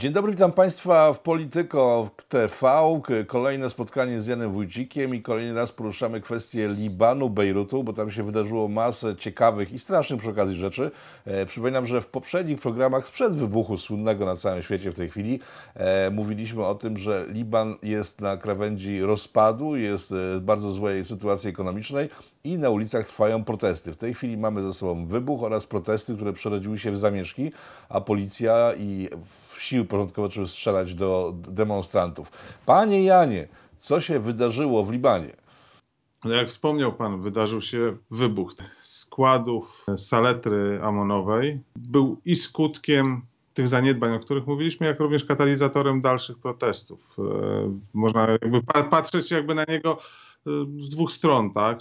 Dzień 0.00 0.12
dobry, 0.12 0.32
witam 0.32 0.52
Państwa 0.52 1.12
w 1.12 1.18
Polityko 1.18 2.10
TV. 2.28 3.00
Kolejne 3.26 3.70
spotkanie 3.70 4.20
z 4.20 4.26
Janem 4.26 4.52
Wójcikiem 4.52 5.14
i 5.14 5.22
kolejny 5.22 5.54
raz 5.54 5.72
poruszamy 5.72 6.20
kwestię 6.20 6.68
Libanu, 6.68 7.30
Bejrutu, 7.30 7.84
bo 7.84 7.92
tam 7.92 8.10
się 8.10 8.22
wydarzyło 8.22 8.68
masę 8.68 9.16
ciekawych 9.16 9.72
i 9.72 9.78
strasznych 9.78 10.20
przy 10.20 10.30
okazji 10.30 10.56
rzeczy. 10.56 10.90
E, 11.24 11.46
przypominam, 11.46 11.86
że 11.86 12.00
w 12.00 12.06
poprzednich 12.06 12.60
programach 12.60 13.06
sprzed 13.06 13.34
wybuchu 13.34 13.78
słynnego 13.78 14.26
na 14.26 14.36
całym 14.36 14.62
świecie 14.62 14.92
w 14.92 14.94
tej 14.94 15.10
chwili 15.10 15.40
e, 15.74 16.10
mówiliśmy 16.10 16.66
o 16.66 16.74
tym, 16.74 16.96
że 16.96 17.26
Liban 17.28 17.74
jest 17.82 18.20
na 18.20 18.36
krawędzi 18.36 19.00
rozpadu, 19.00 19.76
jest 19.76 20.10
w 20.10 20.36
e, 20.36 20.40
bardzo 20.40 20.72
złej 20.72 21.04
sytuacji 21.04 21.50
ekonomicznej 21.50 22.08
i 22.44 22.58
na 22.58 22.70
ulicach 22.70 23.06
trwają 23.06 23.44
protesty. 23.44 23.92
W 23.92 23.96
tej 23.96 24.14
chwili 24.14 24.36
mamy 24.36 24.62
ze 24.62 24.72
sobą 24.72 25.06
wybuch 25.06 25.42
oraz 25.42 25.66
protesty, 25.66 26.14
które 26.14 26.32
przerodziły 26.32 26.78
się 26.78 26.92
w 26.92 26.98
zamieszki, 26.98 27.52
a 27.88 28.00
policja 28.00 28.72
i 28.78 29.08
siły 29.60 29.84
porządkowe 29.84 30.28
zaczęły 30.28 30.46
strzelać 30.46 30.94
do 30.94 31.34
demonstrantów. 31.36 32.32
Panie 32.66 33.04
Janie, 33.04 33.48
co 33.78 34.00
się 34.00 34.20
wydarzyło 34.20 34.84
w 34.84 34.92
Libanie? 34.92 35.40
No 36.24 36.34
jak 36.34 36.48
wspomniał 36.48 36.92
Pan, 36.92 37.20
wydarzył 37.20 37.60
się 37.60 37.96
wybuch 38.10 38.52
składów 38.76 39.86
saletry 39.96 40.80
amonowej. 40.82 41.60
Był 41.76 42.20
i 42.24 42.36
skutkiem 42.36 43.22
tych 43.54 43.68
zaniedbań, 43.68 44.14
o 44.14 44.20
których 44.20 44.46
mówiliśmy, 44.46 44.86
jak 44.86 45.00
również 45.00 45.24
katalizatorem 45.24 46.00
dalszych 46.00 46.38
protestów. 46.38 47.16
E, 47.18 47.22
można 47.94 48.26
jakby 48.30 48.62
patrzeć 48.90 49.30
jakby 49.30 49.54
na 49.54 49.64
niego 49.68 49.98
e, 50.46 50.50
z 50.78 50.88
dwóch 50.88 51.12
stron, 51.12 51.52
tak? 51.52 51.78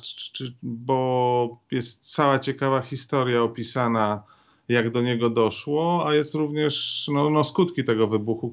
bo 0.64 1.60
jest 1.72 2.14
cała 2.14 2.40
ciekawa 2.40 2.82
historia 2.82 3.44
opisana 3.44 4.24
jak 4.70 4.90
do 4.90 5.02
niego 5.02 5.30
doszło, 5.30 6.08
a 6.08 6.16
jest 6.16 6.36
również 6.36 7.06
no, 7.14 7.30
no 7.30 7.44
skutki 7.44 7.84
tego 7.84 8.08
wybuchu, 8.08 8.52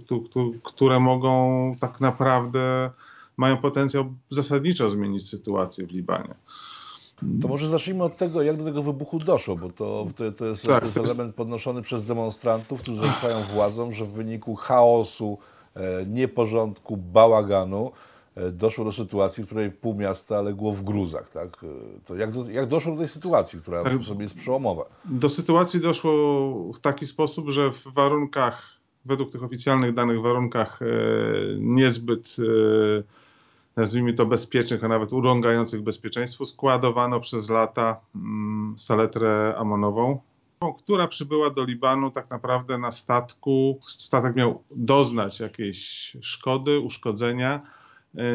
które 0.63 1.01
mogą 1.01 1.73
tak 1.81 2.01
naprawdę 2.01 2.91
mają 3.37 3.57
potencjał 3.57 4.05
zasadniczo 4.31 4.89
zmienić 4.89 5.29
sytuację 5.29 5.87
w 5.87 5.91
Libanie. 5.91 6.35
To 7.43 7.49
może 7.49 7.69
zacznijmy 7.69 8.05
od 8.05 8.17
tego, 8.17 8.43
jak 8.43 8.57
do 8.57 8.65
tego 8.65 8.83
wybuchu 8.83 9.19
doszło, 9.19 9.57
bo 9.57 9.69
to, 9.69 10.07
to, 10.17 10.33
to, 10.33 10.47
jest, 10.47 10.67
tak, 10.67 10.81
to 10.81 10.87
jest 10.87 10.99
element 10.99 11.35
podnoszony 11.35 11.83
przez 11.83 12.05
demonstrantów, 12.05 12.83
którzy 12.83 12.97
zarzucają 12.97 13.43
władzom, 13.43 13.95
że 13.95 14.05
w 14.05 14.13
wyniku 14.13 14.55
chaosu, 14.55 15.39
e, 15.75 16.07
nieporządku, 16.07 16.97
bałaganu 16.97 17.93
doszło 18.53 18.85
do 18.85 18.93
sytuacji, 18.93 19.43
w 19.43 19.47
której 19.47 19.71
pół 19.71 19.95
miasta 19.95 20.43
legło 20.43 20.73
w 20.73 20.83
gruzach. 20.83 21.31
Tak? 21.31 21.65
E, 21.65 22.01
to 22.05 22.17
jak, 22.17 22.31
do, 22.31 22.51
jak 22.51 22.67
doszło 22.67 22.93
do 22.93 22.99
tej 22.99 23.09
sytuacji, 23.09 23.61
która 23.61 23.83
tak, 23.83 24.05
sobie 24.05 24.23
jest 24.23 24.37
przełomowa? 24.37 24.85
Do 25.05 25.29
sytuacji 25.29 25.81
doszło 25.81 26.13
w 26.73 26.81
taki 26.81 27.07
sposób, 27.07 27.51
że 27.51 27.73
w 27.73 27.85
warunkach, 27.85 28.73
według 29.05 29.31
tych 29.31 29.43
oficjalnych 29.43 29.95
danych, 29.95 30.21
warunkach 30.21 30.83
e, 30.83 30.87
niezbyt, 31.59 32.37
e, 32.39 33.03
nazwijmy 33.77 34.13
to 34.13 34.27
bezpiecznych, 34.27 34.85
a 34.85 34.89
nawet 34.89 35.13
urągających 35.13 35.83
bezpieczeństwu, 35.83 36.45
składowano 36.45 37.21
przez 37.21 37.51
lata 37.51 38.01
mm, 38.15 38.75
saletrę 38.79 39.55
amonową, 39.59 40.21
która 40.79 41.09
przybyła 41.09 41.51
do 41.51 41.65
Libanu 41.65 42.11
tak 42.11 42.31
naprawdę 42.31 42.79
na 42.79 42.93
statku. 42.93 43.79
Statek 43.87 44.37
miał 44.37 44.63
doznać 44.71 45.41
jakiejś 45.41 46.17
szkody, 46.21 46.81
uszkodzenia 46.81 47.61
E, 47.61 47.76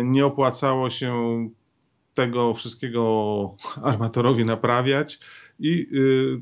nie 0.04 0.26
opłacało 0.26 0.90
się 0.90 1.14
tego 2.14 2.54
wszystkiego 2.54 3.56
armatorowi 3.84 4.46
naprawiać 4.46 5.20
i 5.60 5.86
y, 5.94 6.42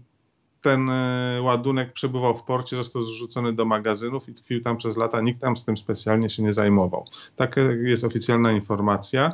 ten 0.61 0.89
e, 0.89 1.39
ładunek 1.41 1.93
przebywał 1.93 2.35
w 2.35 2.43
porcie, 2.43 2.75
został 2.75 3.01
zrzucony 3.01 3.53
do 3.53 3.65
magazynów 3.65 4.29
i 4.29 4.33
tkwił 4.33 4.61
tam 4.61 4.77
przez 4.77 4.97
lata. 4.97 5.21
Nikt 5.21 5.41
tam 5.41 5.57
z 5.57 5.65
tym 5.65 5.77
specjalnie 5.77 6.29
się 6.29 6.43
nie 6.43 6.53
zajmował. 6.53 7.05
Taka 7.35 7.61
jest 7.61 8.03
oficjalna 8.03 8.51
informacja. 8.51 9.33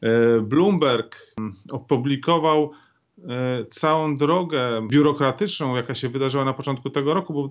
E, 0.00 0.40
Bloomberg 0.40 1.16
mm, 1.38 1.54
opublikował 1.70 2.70
E, 2.72 2.87
całą 3.70 4.16
drogę 4.16 4.86
biurokratyczną, 4.88 5.76
jaka 5.76 5.94
się 5.94 6.08
wydarzyła 6.08 6.44
na 6.44 6.52
początku 6.52 6.90
tego 6.90 7.14
roku, 7.14 7.32
bo 7.32 7.50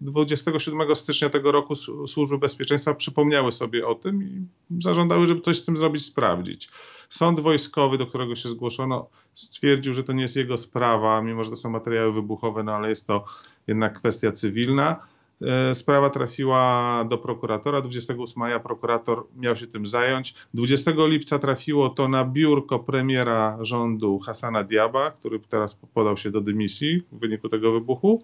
27 0.00 0.96
stycznia 0.96 1.30
tego 1.30 1.52
roku 1.52 1.74
służby 2.06 2.38
bezpieczeństwa 2.38 2.94
przypomniały 2.94 3.52
sobie 3.52 3.86
o 3.86 3.94
tym 3.94 4.22
i 4.22 4.46
zażądały, 4.82 5.26
żeby 5.26 5.40
coś 5.40 5.58
z 5.58 5.64
tym 5.64 5.76
zrobić, 5.76 6.04
sprawdzić. 6.04 6.68
Sąd 7.08 7.40
wojskowy, 7.40 7.98
do 7.98 8.06
którego 8.06 8.34
się 8.34 8.48
zgłoszono, 8.48 9.08
stwierdził, 9.34 9.94
że 9.94 10.04
to 10.04 10.12
nie 10.12 10.22
jest 10.22 10.36
jego 10.36 10.56
sprawa, 10.56 11.22
mimo 11.22 11.44
że 11.44 11.50
to 11.50 11.56
są 11.56 11.70
materiały 11.70 12.12
wybuchowe, 12.12 12.62
no 12.62 12.72
ale 12.72 12.88
jest 12.88 13.06
to 13.06 13.24
jednak 13.66 13.98
kwestia 13.98 14.32
cywilna. 14.32 15.11
E, 15.46 15.74
sprawa 15.74 16.10
trafiła 16.10 17.04
do 17.10 17.18
prokuratora. 17.18 17.80
28 17.80 18.40
maja 18.40 18.60
prokurator 18.60 19.26
miał 19.36 19.56
się 19.56 19.66
tym 19.66 19.86
zająć. 19.86 20.34
20 20.54 20.90
lipca 20.96 21.38
trafiło 21.38 21.88
to 21.88 22.08
na 22.08 22.24
biurko 22.24 22.78
premiera 22.78 23.58
rządu 23.60 24.18
Hasana 24.18 24.64
Diaba, 24.64 25.10
który 25.10 25.40
teraz 25.40 25.74
podał 25.94 26.16
się 26.16 26.30
do 26.30 26.40
dymisji 26.40 27.02
w 27.12 27.18
wyniku 27.18 27.48
tego 27.48 27.72
wybuchu, 27.72 28.22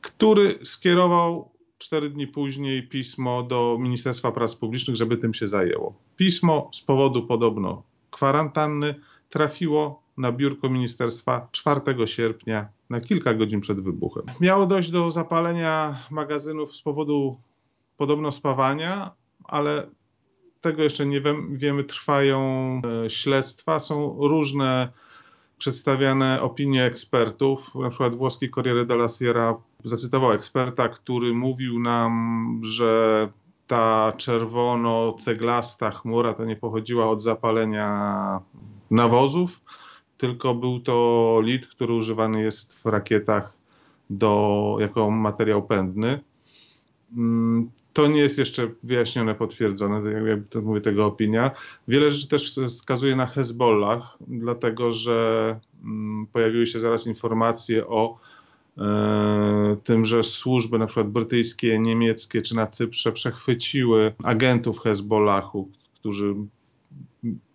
który 0.00 0.58
skierował 0.62 1.50
cztery 1.78 2.10
dni 2.10 2.26
później 2.26 2.88
pismo 2.88 3.42
do 3.42 3.76
Ministerstwa 3.80 4.32
Prac 4.32 4.54
Publicznych, 4.54 4.96
żeby 4.96 5.16
tym 5.16 5.34
się 5.34 5.48
zajęło. 5.48 5.94
Pismo 6.16 6.70
z 6.72 6.80
powodu 6.80 7.26
podobno 7.26 7.82
kwarantanny 8.10 8.94
trafiło 9.28 10.02
na 10.16 10.32
biurko 10.32 10.68
ministerstwa 10.68 11.48
4 11.52 11.80
sierpnia, 12.06 12.68
na 12.94 13.00
kilka 13.00 13.34
godzin 13.34 13.60
przed 13.60 13.80
wybuchem. 13.80 14.24
Miało 14.40 14.66
dojść 14.66 14.90
do 14.90 15.10
zapalenia 15.10 15.98
magazynów 16.10 16.76
z 16.76 16.82
powodu 16.82 17.40
podobno 17.96 18.32
spawania, 18.32 19.10
ale 19.44 19.86
tego 20.60 20.82
jeszcze 20.82 21.06
nie 21.06 21.22
wiemy. 21.50 21.84
Trwają 21.84 22.40
e, 23.04 23.10
śledztwa, 23.10 23.78
są 23.78 24.16
różne 24.18 24.88
przedstawiane 25.58 26.42
opinie 26.42 26.84
ekspertów. 26.84 27.74
Na 27.74 27.90
przykład 27.90 28.14
włoski 28.14 28.50
Corriere 28.50 28.84
della 28.84 29.08
Sierra 29.08 29.56
zacytował 29.84 30.32
eksperta, 30.32 30.88
który 30.88 31.34
mówił 31.34 31.80
nam, 31.80 32.60
że 32.64 33.28
ta 33.66 34.12
czerwono-ceglasta 34.16 35.90
chmura 35.90 36.34
to 36.34 36.44
nie 36.44 36.56
pochodziła 36.56 37.10
od 37.10 37.22
zapalenia 37.22 38.40
nawozów, 38.90 39.60
tylko 40.24 40.54
był 40.54 40.80
to 40.80 41.40
lid, 41.42 41.66
który 41.66 41.92
używany 41.92 42.42
jest 42.42 42.82
w 42.82 42.86
rakietach 42.86 43.56
do, 44.10 44.76
jako 44.80 45.10
materiał 45.10 45.62
pędny. 45.62 46.20
Mm, 47.16 47.70
to 47.92 48.06
nie 48.06 48.20
jest 48.20 48.38
jeszcze 48.38 48.70
wyjaśnione, 48.82 49.34
potwierdzone, 49.34 50.12
jak 50.28 50.48
to 50.50 50.62
mówię, 50.62 50.80
tego 50.80 51.06
opinia. 51.06 51.50
Wiele 51.88 52.10
rzeczy 52.10 52.28
też 52.28 52.60
wskazuje 52.68 53.16
na 53.16 53.26
Hezbollah, 53.26 54.16
dlatego 54.20 54.92
że 54.92 55.60
mm, 55.84 56.26
pojawiły 56.32 56.66
się 56.66 56.80
zaraz 56.80 57.06
informacje 57.06 57.86
o 57.86 58.18
e, 58.78 59.76
tym, 59.84 60.04
że 60.04 60.22
służby 60.22 60.78
na 60.78 60.86
przykład 60.86 61.08
brytyjskie, 61.08 61.78
niemieckie 61.78 62.42
czy 62.42 62.56
na 62.56 62.66
Cyprze 62.66 63.12
przechwyciły 63.12 64.14
agentów 64.22 64.80
Hezbollahu, 64.80 65.70
którzy 65.94 66.34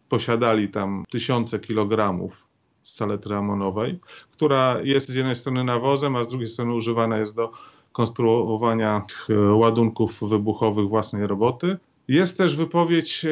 posiadali 0.09 0.69
tam 0.69 1.06
tysiące 1.09 1.59
kilogramów 1.59 2.49
saletry 2.96 3.36
amonowej, 3.36 4.00
która 4.32 4.82
jest 4.84 5.10
z 5.10 5.16
jednej 5.16 5.36
strony 5.36 5.64
nawozem, 5.64 6.16
a 6.16 6.24
z 6.24 6.28
drugiej 6.28 6.48
strony 6.48 6.74
używana 6.74 7.18
jest 7.18 7.36
do 7.36 7.52
konstruowania 7.92 9.02
ładunków 9.54 10.30
wybuchowych 10.30 10.88
własnej 10.88 11.28
roboty. 11.28 11.78
Jest 12.08 12.38
też 12.38 12.56
wypowiedź 12.56 13.26
e, 13.26 13.30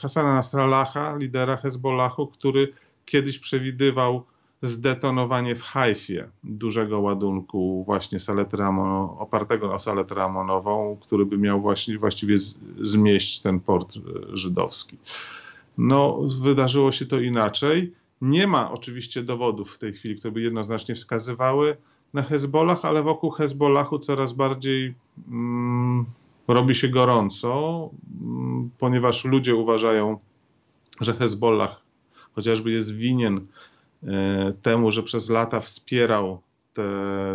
Hasana 0.00 0.34
Nasrallaha, 0.34 1.16
lidera 1.16 1.56
Hezbollahu, 1.56 2.26
który 2.26 2.72
kiedyś 3.04 3.38
przewidywał 3.38 4.22
zdetonowanie 4.62 5.56
w 5.56 5.62
Haifie 5.62 6.28
dużego 6.44 7.00
ładunku 7.00 7.84
właśnie 7.84 8.20
saletry 8.20 8.64
amono, 8.64 9.16
opartego 9.18 9.74
o 9.74 9.78
saletrę 9.78 10.22
amonową, 10.24 10.98
który 11.00 11.26
by 11.26 11.38
miał 11.38 11.60
właśnie, 11.60 11.98
właściwie 11.98 12.36
zmieść 12.80 13.40
ten 13.40 13.60
port 13.60 13.96
e, 13.96 14.00
żydowski. 14.36 14.98
No, 15.78 16.18
wydarzyło 16.42 16.92
się 16.92 17.06
to 17.06 17.20
inaczej. 17.20 17.92
Nie 18.22 18.46
ma 18.46 18.72
oczywiście 18.72 19.22
dowodów 19.22 19.74
w 19.74 19.78
tej 19.78 19.92
chwili, 19.92 20.16
które 20.16 20.32
by 20.32 20.40
jednoznacznie 20.40 20.94
wskazywały 20.94 21.76
na 22.14 22.22
Hezbollah, 22.22 22.84
ale 22.84 23.02
wokół 23.02 23.30
Hezbollahu 23.30 23.98
coraz 23.98 24.32
bardziej 24.32 24.94
mm, 25.28 26.04
robi 26.48 26.74
się 26.74 26.88
gorąco, 26.88 27.90
mm, 28.22 28.70
ponieważ 28.78 29.24
ludzie 29.24 29.54
uważają, 29.54 30.18
że 31.00 31.14
Hezbollah 31.14 31.80
chociażby 32.32 32.70
jest 32.70 32.96
winien 32.96 33.46
e, 34.02 34.52
temu, 34.62 34.90
że 34.90 35.02
przez 35.02 35.30
lata 35.30 35.60
wspierał 35.60 36.40
te 36.74 36.84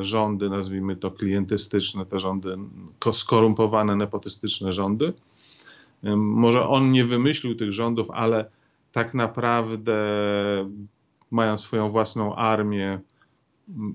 rządy, 0.03 0.49
nazwijmy 0.49 0.95
to 0.95 1.11
klientystyczne, 1.11 2.05
te 2.05 2.19
rządy 2.19 2.57
skorumpowane, 3.11 3.95
nepotystyczne 3.95 4.73
rządy. 4.73 5.13
E, 6.03 6.15
może 6.15 6.67
on 6.67 6.91
nie 6.91 7.05
wymyślił 7.05 7.55
tych 7.55 7.71
rządów, 7.71 8.11
ale 8.11 8.56
tak 8.97 9.13
naprawdę 9.13 9.95
mają 11.31 11.57
swoją 11.57 11.89
własną 11.89 12.35
armię 12.35 12.99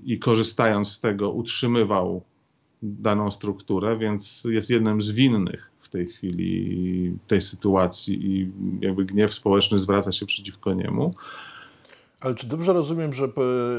i 0.03 0.19
korzystając 0.19 0.91
z 0.91 0.99
tego 0.99 1.31
utrzymywał 1.31 2.21
daną 2.83 3.31
strukturę, 3.31 3.97
więc 3.97 4.43
jest 4.49 4.69
jednym 4.69 5.01
z 5.01 5.11
winnych 5.11 5.71
w 5.81 5.89
tej 5.89 6.07
chwili 6.07 7.17
tej 7.27 7.41
sytuacji 7.41 8.25
i 8.25 8.51
jakby 8.81 9.05
gniew 9.05 9.33
społeczny 9.33 9.79
zwraca 9.79 10.11
się 10.11 10.25
przeciwko 10.25 10.73
niemu. 10.73 11.13
Ale 12.21 12.35
czy 12.35 12.47
dobrze 12.47 12.73
rozumiem, 12.73 13.13
że, 13.13 13.27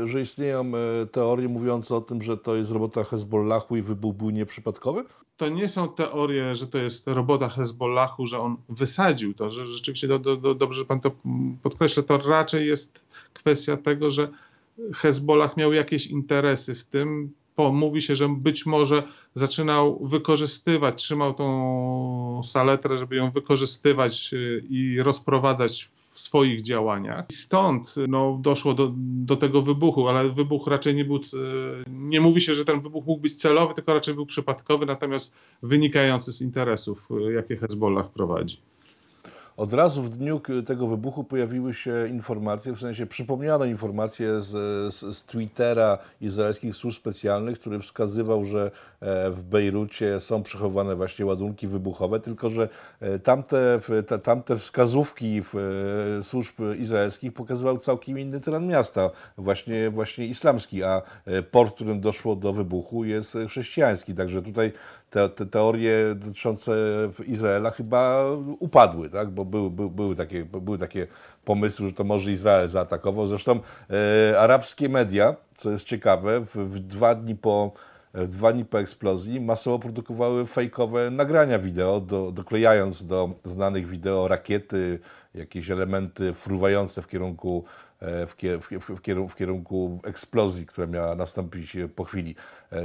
że 0.05 0.21
istnieją 0.21 0.61
e, 0.61 1.07
teorie 1.07 1.49
mówiące 1.49 1.95
o 1.95 2.01
tym, 2.01 2.23
że 2.23 2.37
to 2.37 2.57
jest 2.57 2.73
robota 2.73 3.05
Hezbollahu 3.05 3.77
i 3.77 3.83
wybuch 3.83 4.17
był 4.17 4.31
nieprzypadkowy? 4.31 5.05
To 5.37 5.49
nie 5.49 5.69
są 5.69 5.89
teorie, 5.89 6.55
że 6.55 6.67
to 6.67 6.79
jest 6.79 7.07
robota 7.07 7.49
Hezbollahu, 7.49 8.27
że 8.27 8.41
on 8.41 8.57
wysadził 8.69 9.35
to, 9.35 9.49
że 9.49 9.67
rzeczywiście 9.67 10.09
do, 10.09 10.19
do, 10.19 10.37
do, 10.37 10.55
dobrze, 10.55 10.79
że 10.79 10.85
pan 10.85 11.01
to 11.01 11.11
podkreśla, 11.63 12.03
to 12.03 12.19
raczej 12.19 12.69
jest 12.69 13.05
kwestia 13.35 13.77
tego, 13.77 14.11
że 14.11 14.29
Hezbollah 14.95 15.57
miał 15.57 15.73
jakieś 15.73 16.07
interesy 16.07 16.75
w 16.75 16.85
tym. 16.85 17.33
Po, 17.55 17.73
mówi 17.73 18.03
się, 18.03 18.17
że 18.17 18.29
być 18.29 18.67
może 18.67 19.03
zaczynał 19.35 20.07
wykorzystywać, 20.07 21.03
trzymał 21.03 21.35
tą 21.35 22.41
saletrę, 22.45 22.99
żeby 22.99 23.17
ją 23.17 23.31
wykorzystywać 23.31 24.35
y, 24.35 24.65
i 24.71 25.03
rozprowadzać 25.03 25.91
w 26.15 26.21
swoich 26.21 26.63
działaniach. 26.63 27.27
Stąd 27.33 27.95
no, 28.09 28.39
doszło 28.43 28.75
do, 28.75 28.93
do 28.97 29.37
tego 29.37 29.63
wybuchu, 29.63 30.09
ale 30.09 30.31
wybuch 30.31 30.67
raczej 30.67 30.95
nie 30.95 31.05
był, 31.05 31.19
nie 31.89 32.21
mówi 32.21 32.41
się, 32.41 32.55
że 32.55 32.65
ten 32.65 32.81
wybuch 32.81 33.07
mógł 33.07 33.21
być 33.21 33.35
celowy, 33.35 33.75
tylko 33.75 33.95
raczej 33.95 34.15
był 34.15 34.27
przypadkowy, 34.27 34.87
natomiast 34.87 35.35
wynikający 35.63 36.33
z 36.33 36.43
interesów, 36.43 37.09
jakie 37.35 37.57
Hezbollah 37.57 38.11
prowadzi. 38.11 38.59
Od 39.57 39.73
razu 39.73 40.03
w 40.03 40.09
dniu 40.09 40.41
tego 40.67 40.87
wybuchu 40.87 41.25
pojawiły 41.25 41.75
się 41.75 42.09
informacje, 42.09 42.73
w 42.73 42.81
sensie 42.81 43.07
przypomniano 43.07 43.65
informacje 43.65 44.41
z, 44.41 44.51
z, 44.95 45.17
z, 45.17 45.25
Twittera 45.25 45.99
izraelskich 46.21 46.75
służb 46.75 46.97
specjalnych, 46.97 47.61
który 47.61 47.79
wskazywał, 47.79 48.45
że 48.45 48.71
e, 49.01 49.31
w 49.31 49.43
Bejrucie 49.43 50.21
są 50.21 50.43
przechowywane 50.43 50.97
właśnie 50.97 51.27
ładunki 51.27 51.67
wybuchowe, 51.67 52.21
tylko 52.21 52.51
że 52.51 52.69
e, 53.01 53.19
tamte, 53.19 53.81
tamte 54.23 54.59
wskazówki 54.59 55.43
e, 56.19 56.23
służb 56.23 56.55
izraelskich 56.79 57.33
pokazywały 57.33 57.79
całkiem 57.79 58.19
inny 58.19 58.41
teren 58.41 58.67
miasta, 58.67 59.11
właśnie, 59.39 59.91
właśnie 59.91 60.27
islamski, 60.27 60.83
a 60.83 61.03
port, 61.51 61.73
w 61.73 61.75
którym 61.75 62.01
doszło 62.01 62.37
do 62.37 62.53
wybuchu 62.53 63.05
jest 63.05 63.39
chrześcijański, 63.49 64.15
także 64.15 64.43
tutaj 64.43 64.73
te, 65.15 65.29
te 65.29 65.47
teorie 65.47 66.15
dotyczące 66.15 66.73
Izraela 67.27 67.71
chyba 67.71 68.25
upadły, 68.59 69.09
tak? 69.09 69.31
bo 69.31 69.45
były, 69.45 69.71
były, 69.71 70.17
takie, 70.17 70.45
były 70.45 70.79
takie 70.79 71.07
pomysły, 71.45 71.89
że 71.89 71.95
to 71.95 72.05
może 72.05 72.33
Izrael 72.33 72.69
zaatakował. 72.69 73.27
Zresztą 73.27 73.61
e, 74.33 74.41
arabskie 74.41 74.89
media, 74.89 75.37
co 75.59 75.71
jest 75.71 75.85
ciekawe, 75.85 76.41
w, 76.41 76.57
w 76.57 76.79
dwa 76.79 77.15
dni 77.15 77.37
po 77.37 77.73
dwa 78.15 78.53
dni 78.53 78.65
po 78.65 78.81
eksplozji 78.81 79.41
masowo 79.41 79.79
produkowały 79.79 80.47
fejkowe 80.47 81.11
nagrania 81.11 81.59
wideo, 81.59 82.01
do, 82.01 82.33
doklejając 82.33 83.07
do 83.07 83.31
znanych 83.45 83.87
wideo 83.87 84.29
rakiety, 84.29 84.99
jakieś 85.35 85.71
elementy 85.71 86.33
fruwające 86.33 87.03
w 87.03 87.09
kierunku 87.09 87.65
E, 88.05 88.27
w, 88.27 88.37
w, 88.97 89.01
kierunku, 89.01 89.29
w 89.29 89.37
kierunku 89.37 90.01
eksplozji, 90.05 90.67
która 90.67 90.87
miała 90.87 91.15
nastąpić 91.15 91.77
po 91.97 92.05
chwili. 92.05 92.35
E, 92.73 92.83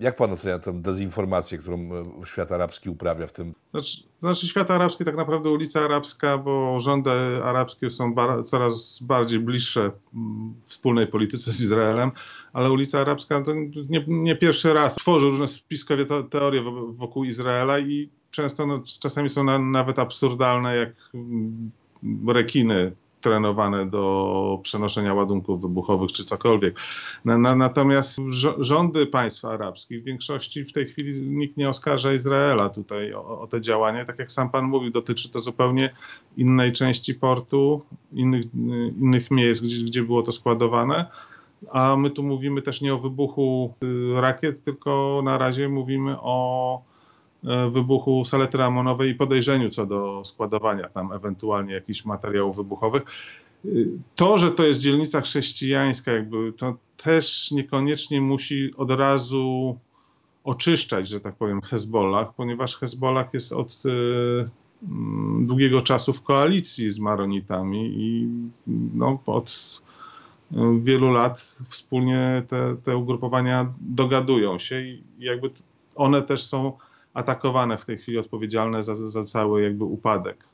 jak 0.00 0.16
pan 0.16 0.32
ocenia 0.32 0.58
tę 0.58 0.82
dezinformację, 0.82 1.58
którą 1.58 1.78
e, 2.22 2.26
świat 2.26 2.52
arabski 2.52 2.90
uprawia 2.90 3.26
w 3.26 3.32
tym? 3.32 3.54
Znaczy, 3.68 4.02
znaczy 4.18 4.48
świat 4.48 4.70
arabski, 4.70 5.04
tak 5.04 5.16
naprawdę 5.16 5.50
ulica 5.50 5.80
arabska, 5.80 6.38
bo 6.38 6.80
rządy 6.80 7.10
arabskie 7.44 7.90
są 7.90 8.14
bar 8.14 8.44
coraz 8.44 8.98
bardziej 9.02 9.40
bliższe 9.40 9.80
mm, 10.14 10.54
wspólnej 10.64 11.06
polityce 11.06 11.52
z 11.52 11.60
Izraelem, 11.60 12.10
ale 12.52 12.70
ulica 12.70 13.00
arabska 13.00 13.42
to 13.42 13.54
nie, 13.88 14.04
nie 14.08 14.36
pierwszy 14.36 14.72
raz 14.72 14.94
tworzy 14.94 15.26
różne 15.26 15.48
spiskowe 15.48 16.04
teorie 16.30 16.62
wokół 16.92 17.24
Izraela 17.24 17.78
i 17.78 18.10
często, 18.30 18.66
no, 18.66 18.82
czasami 19.00 19.28
są 19.28 19.44
na, 19.44 19.58
nawet 19.58 19.98
absurdalne, 19.98 20.76
jak 20.76 20.90
mm, 21.14 21.70
rekiny 22.28 22.92
trenowane 23.20 23.86
do 23.86 24.60
przenoszenia 24.62 25.14
ładunków 25.14 25.62
wybuchowych 25.62 26.12
czy 26.12 26.24
cokolwiek. 26.24 26.80
Na, 27.24 27.38
na, 27.38 27.56
natomiast 27.56 28.18
rządy 28.58 29.06
państw 29.06 29.44
arabskich 29.44 30.02
w 30.02 30.04
większości 30.04 30.64
w 30.64 30.72
tej 30.72 30.86
chwili 30.86 31.20
nikt 31.20 31.56
nie 31.56 31.68
oskarża 31.68 32.12
Izraela 32.12 32.68
tutaj 32.68 33.14
o, 33.14 33.40
o 33.40 33.46
te 33.46 33.60
działania. 33.60 34.04
Tak 34.04 34.18
jak 34.18 34.32
sam 34.32 34.50
pan 34.50 34.64
mówił, 34.64 34.90
dotyczy 34.90 35.30
to 35.30 35.40
zupełnie 35.40 35.90
innej 36.36 36.72
części 36.72 37.14
portu, 37.14 37.82
innych, 38.12 38.44
innych 39.00 39.30
miejsc, 39.30 39.62
gdzie, 39.62 39.84
gdzie 39.84 40.02
było 40.02 40.22
to 40.22 40.32
składowane. 40.32 41.06
A 41.70 41.96
my 41.96 42.10
tu 42.10 42.22
mówimy 42.22 42.62
też 42.62 42.80
nie 42.80 42.94
o 42.94 42.98
wybuchu 42.98 43.74
y, 43.84 44.20
rakiet, 44.20 44.64
tylko 44.64 45.20
na 45.24 45.38
razie 45.38 45.68
mówimy 45.68 46.16
o 46.20 46.89
wybuchu 47.70 48.24
saletry 48.24 48.62
amonowej 48.62 49.10
i 49.10 49.14
podejrzeniu 49.14 49.70
co 49.70 49.86
do 49.86 50.22
składowania 50.24 50.88
tam 50.88 51.12
ewentualnie 51.12 51.74
jakichś 51.74 52.04
materiałów 52.04 52.56
wybuchowych. 52.56 53.02
E, 53.64 53.68
to, 54.16 54.38
że 54.38 54.50
to 54.50 54.66
jest 54.66 54.80
dzielnica 54.80 55.20
chrześcijańska, 55.20 56.12
jakby 56.12 56.52
to 56.52 56.76
też 56.96 57.50
niekoniecznie 57.50 58.20
musi 58.20 58.70
od 58.76 58.90
razu 58.90 59.78
oczyszczać, 60.44 61.08
że 61.08 61.20
tak 61.20 61.36
powiem, 61.36 61.60
Hezbollah, 61.60 62.34
ponieważ 62.34 62.76
Hezbollah 62.76 63.34
jest 63.34 63.52
od 63.52 63.82
e, 63.86 63.90
długiego 65.40 65.82
czasu 65.82 66.12
w 66.12 66.22
koalicji 66.22 66.90
z 66.90 66.98
Maronitami 66.98 67.92
i 67.96 68.28
no, 68.94 69.18
od 69.26 69.80
wielu 70.80 71.12
lat 71.12 71.40
wspólnie 71.68 72.42
te, 72.48 72.76
te 72.76 72.96
ugrupowania 72.96 73.72
dogadują 73.80 74.58
się 74.58 74.80
i 74.80 75.02
jakby 75.18 75.50
one 75.94 76.22
też 76.22 76.42
są 76.42 76.72
atakowane 77.14 77.78
w 77.78 77.84
tej 77.84 77.98
chwili 77.98 78.18
odpowiedzialne 78.18 78.82
za, 78.82 78.94
za 78.94 79.24
cały 79.24 79.62
jakby 79.62 79.84
upadek. 79.84 80.44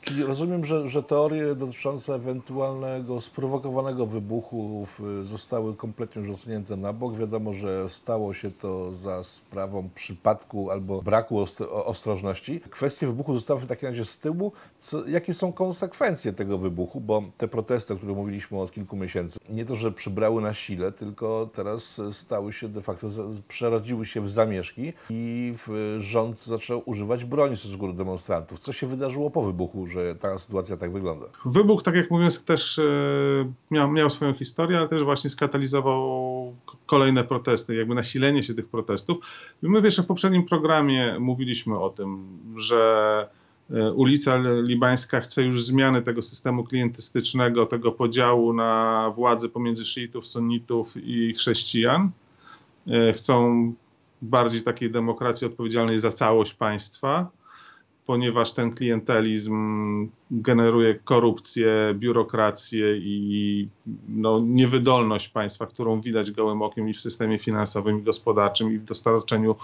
Czyli 0.00 0.22
rozumiem, 0.22 0.64
że, 0.64 0.88
że 0.88 1.02
teorie 1.02 1.54
dotyczące 1.54 2.14
ewentualnego 2.14 3.20
sprowokowanego 3.20 4.06
wybuchu 4.06 4.86
zostały 5.24 5.76
kompletnie 5.76 6.22
już 6.22 6.40
na 6.76 6.92
bok. 6.92 7.16
Wiadomo, 7.16 7.54
że 7.54 7.88
stało 7.88 8.34
się 8.34 8.50
to 8.50 8.92
za 8.94 9.24
sprawą 9.24 9.88
przypadku 9.94 10.70
albo 10.70 11.02
braku 11.02 11.44
ostrożności. 11.84 12.60
Kwestie 12.60 13.06
wybuchu 13.06 13.34
zostały 13.34 13.60
w 13.60 13.66
takim 13.66 13.88
razie 13.88 14.04
z 14.04 14.18
tyłu. 14.18 14.52
Co, 14.78 15.08
jakie 15.08 15.34
są 15.34 15.52
konsekwencje 15.52 16.32
tego 16.32 16.58
wybuchu? 16.58 17.00
Bo 17.00 17.22
te 17.36 17.48
protesty, 17.48 17.94
o 17.94 17.96
których 17.96 18.16
mówiliśmy 18.16 18.58
od 18.58 18.72
kilku 18.72 18.96
miesięcy, 18.96 19.38
nie 19.48 19.64
to, 19.64 19.76
że 19.76 19.92
przybrały 19.92 20.42
na 20.42 20.54
sile, 20.54 20.92
tylko 20.92 21.50
teraz 21.54 22.00
stały 22.12 22.52
się 22.52 22.68
de 22.68 22.82
facto, 22.82 23.06
przerodziły 23.48 24.06
się 24.06 24.20
w 24.20 24.30
zamieszki 24.30 24.92
i 25.10 25.54
w 25.66 25.96
rząd 26.02 26.42
zaczął 26.42 26.82
używać 26.86 27.24
broni 27.24 27.56
stosunku 27.56 27.86
do 27.86 27.92
demonstrantów. 27.92 28.58
Co 28.58 28.72
się 28.72 28.86
wydarzyło 28.86 29.30
po 29.30 29.42
wybuchu, 29.42 29.86
że 29.86 30.14
ta 30.14 30.38
sytuacja 30.38 30.76
tak 30.76 30.92
wygląda? 30.92 31.26
Wybuch, 31.44 31.82
tak 31.82 31.94
jak 31.94 32.10
mówię, 32.10 32.28
też 32.46 32.78
e, 32.78 32.82
miał, 33.70 33.92
miał 33.92 34.10
swoją 34.10 34.32
historię, 34.32 34.78
ale 34.78 34.88
też 34.88 35.04
właśnie 35.04 35.30
skatalizował 35.30 36.54
kolejne 36.86 37.24
protesty, 37.24 37.74
jakby 37.74 37.94
nasilenie 37.94 38.42
się 38.42 38.54
tych 38.54 38.68
protestów. 38.68 39.18
My 39.62 39.80
jeszcze 39.80 40.02
w 40.02 40.06
poprzednim 40.06 40.44
programie 40.44 41.16
mówiliśmy 41.20 41.78
o 41.78 41.90
tym, 41.90 42.38
że 42.56 43.28
e, 43.70 43.92
ulica 43.92 44.38
Libańska 44.62 45.20
chce 45.20 45.42
już 45.42 45.64
zmiany 45.64 46.02
tego 46.02 46.22
systemu 46.22 46.64
klientystycznego, 46.64 47.66
tego 47.66 47.92
podziału 47.92 48.52
na 48.52 49.12
władzy 49.14 49.48
pomiędzy 49.48 49.84
szyitów, 49.84 50.26
sunnitów 50.26 50.94
i 50.96 51.34
chrześcijan. 51.34 52.10
E, 52.86 53.12
chcą 53.12 53.72
bardziej 54.22 54.62
takiej 54.62 54.90
demokracji 54.90 55.46
odpowiedzialnej 55.46 55.98
za 55.98 56.10
całość 56.10 56.54
państwa, 56.54 57.30
ponieważ 58.06 58.52
ten 58.52 58.70
klientelizm 58.70 59.54
generuje 60.30 60.94
korupcję, 60.94 61.94
biurokrację 61.94 62.96
i 62.96 63.68
no, 64.08 64.40
niewydolność 64.40 65.28
państwa, 65.28 65.66
którą 65.66 66.00
widać 66.00 66.30
gołym 66.30 66.62
okiem 66.62 66.88
i 66.88 66.94
w 66.94 67.00
systemie 67.00 67.38
finansowym, 67.38 67.98
i 67.98 68.02
gospodarczym, 68.02 68.72
i 68.72 68.78
w 68.78 68.84
dostarczeniu 68.84 69.56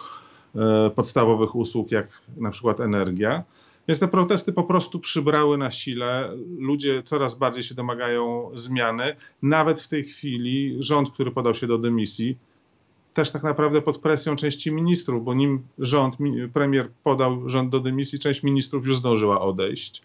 e, 0.55 0.91
podstawowych 0.91 1.55
usług, 1.55 1.91
jak 1.91 2.09
na 2.37 2.51
przykład 2.51 2.81
energia. 2.81 3.45
Więc 3.89 4.01
te 4.01 4.09
protesty 4.09 4.53
po 4.53 4.65
prostu 4.65 5.01
przybrały 5.01 5.59
na 5.59 5.71
sile. 5.71 6.31
Ludzie 6.59 7.03
coraz 7.03 7.35
bardziej 7.35 7.63
się 7.63 7.75
domagają 7.75 8.51
zmiany. 8.55 9.17
Nawet 9.43 9.81
w 9.81 9.89
tej 9.89 10.05
chwili 10.05 10.77
rząd, 10.79 11.11
który 11.11 11.31
podał 11.31 11.55
się 11.55 11.67
do 11.67 11.79
dymisji, 11.79 12.39
też 13.17 13.31
tak 13.31 13.43
naprawdę 13.43 13.83
pod 13.83 13.99
presją 13.99 14.37
części 14.37 14.73
ministrów, 14.73 15.25
bo 15.25 15.35
nim 15.35 15.63
rząd, 15.79 16.17
premier 16.53 16.89
podał 17.05 17.49
rząd 17.49 17.71
do 17.71 17.81
dymisji, 17.81 18.19
część 18.19 18.43
ministrów 18.43 18.87
już 18.87 18.97
zdążyła 18.97 19.41
odejść. 19.41 20.03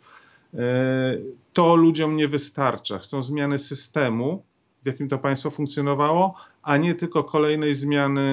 E, 0.53 1.18
to 1.53 1.75
ludziom 1.75 2.15
nie 2.15 2.27
wystarcza. 2.27 3.00
Chcą 3.00 3.22
zmiany 3.22 3.60
systemu, 3.60 4.44
w 4.84 4.88
jakim 4.88 5.08
to 5.10 5.18
państwo 5.18 5.51
funkcjonowało, 5.51 6.36
a 6.63 6.77
nie 6.77 6.96
tylko 6.96 7.24
kolejnej 7.24 7.74
zmiany 7.74 8.24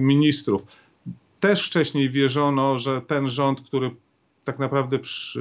ministrów. 0.00 0.62
Też 1.40 1.66
wcześniej 1.66 2.10
wierzono, 2.10 2.78
że 2.78 3.00
ten 3.00 3.28
rząd, 3.28 3.60
który 3.60 3.90
tak 4.44 4.58
naprawdę 4.58 4.98
przy, 4.98 5.40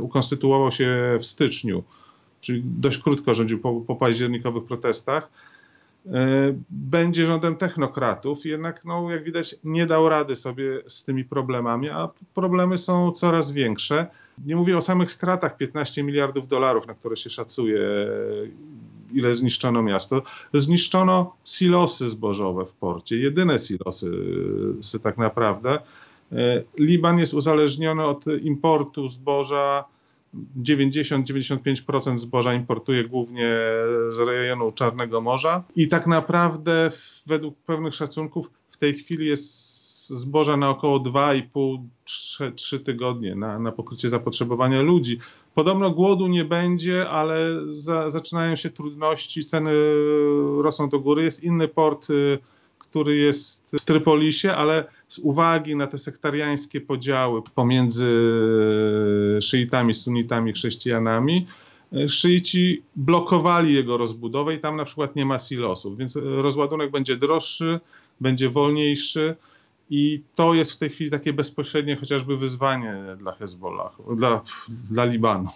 ukonstytuował 0.00 0.70
się 0.70 1.18
w 1.20 1.26
styczniu, 1.26 1.84
czyli 2.40 2.62
dość 2.64 2.98
krótko 2.98 3.34
rządził 3.34 3.58
po, 3.58 3.80
po 3.80 3.96
październikowych 3.96 4.64
protestach, 4.64 5.30
będzie 6.70 7.26
rządem 7.26 7.56
technokratów, 7.56 8.44
jednak 8.44 8.84
no, 8.84 9.10
jak 9.10 9.24
widać 9.24 9.56
nie 9.64 9.86
dał 9.86 10.08
rady 10.08 10.36
sobie 10.36 10.82
z 10.86 11.04
tymi 11.04 11.24
problemami, 11.24 11.90
a 11.90 12.08
problemy 12.34 12.78
są 12.78 13.12
coraz 13.12 13.50
większe. 13.50 14.06
Nie 14.46 14.56
mówię 14.56 14.76
o 14.76 14.80
samych 14.80 15.10
stratach 15.10 15.56
15 15.56 16.02
miliardów 16.02 16.48
dolarów, 16.48 16.86
na 16.86 16.94
które 16.94 17.16
się 17.16 17.30
szacuje, 17.30 17.80
ile 19.12 19.34
zniszczono 19.34 19.82
miasto. 19.82 20.22
Zniszczono 20.54 21.36
silosy 21.44 22.08
zbożowe 22.08 22.66
w 22.66 22.72
porcie, 22.72 23.18
jedyne 23.18 23.58
silosy 23.58 24.10
tak 25.02 25.18
naprawdę. 25.18 25.78
Liban 26.78 27.18
jest 27.18 27.34
uzależniony 27.34 28.04
od 28.04 28.24
importu 28.42 29.08
zboża 29.08 29.84
90-95% 30.62 32.18
zboża 32.18 32.54
importuje 32.54 33.04
głównie 33.04 33.56
z 34.10 34.18
rejonu 34.18 34.70
Czarnego 34.70 35.20
Morza 35.20 35.64
i 35.76 35.88
tak 35.88 36.06
naprawdę 36.06 36.90
według 37.26 37.56
pewnych 37.56 37.94
szacunków 37.94 38.50
w 38.70 38.76
tej 38.76 38.94
chwili 38.94 39.26
jest 39.26 39.76
zboża 40.08 40.56
na 40.56 40.70
około 40.70 40.98
2,5-3 40.98 42.80
tygodnie 42.84 43.34
na, 43.34 43.58
na 43.58 43.72
pokrycie 43.72 44.08
zapotrzebowania 44.08 44.82
ludzi. 44.82 45.18
Podobno 45.54 45.90
głodu 45.90 46.26
nie 46.26 46.44
będzie, 46.44 47.08
ale 47.08 47.60
za, 47.74 48.10
zaczynają 48.10 48.56
się 48.56 48.70
trudności, 48.70 49.44
ceny 49.44 49.70
rosną 50.62 50.88
do 50.88 51.00
góry. 51.00 51.22
Jest 51.22 51.42
inny 51.42 51.68
port 51.68 52.10
y, 52.10 52.38
który 52.78 53.16
jest 53.16 53.64
w 53.80 53.84
Trypolisie, 53.84 54.54
ale 54.54 54.84
z 55.08 55.18
uwagi 55.18 55.76
na 55.76 55.86
te 55.86 55.98
sektariańskie 55.98 56.80
podziały 56.80 57.42
pomiędzy 57.54 58.06
szyitami, 59.42 59.94
sunnitami, 59.94 60.52
chrześcijanami, 60.52 61.46
szyici 62.08 62.82
blokowali 62.96 63.74
jego 63.74 63.96
rozbudowę 63.96 64.54
i 64.54 64.60
tam 64.60 64.76
na 64.76 64.84
przykład 64.84 65.16
nie 65.16 65.26
ma 65.26 65.38
silosów, 65.38 65.98
więc 65.98 66.16
rozładunek 66.16 66.90
będzie 66.90 67.16
droższy, 67.16 67.80
będzie 68.20 68.50
wolniejszy 68.50 69.36
i 69.90 70.22
to 70.34 70.54
jest 70.54 70.72
w 70.72 70.76
tej 70.76 70.90
chwili 70.90 71.10
takie 71.10 71.32
bezpośrednie 71.32 71.96
chociażby 71.96 72.36
wyzwanie 72.36 72.94
dla 73.18 73.32
Hezbollah, 73.32 73.96
dla, 74.16 74.42
dla 74.90 75.04
Libanu. 75.04 75.48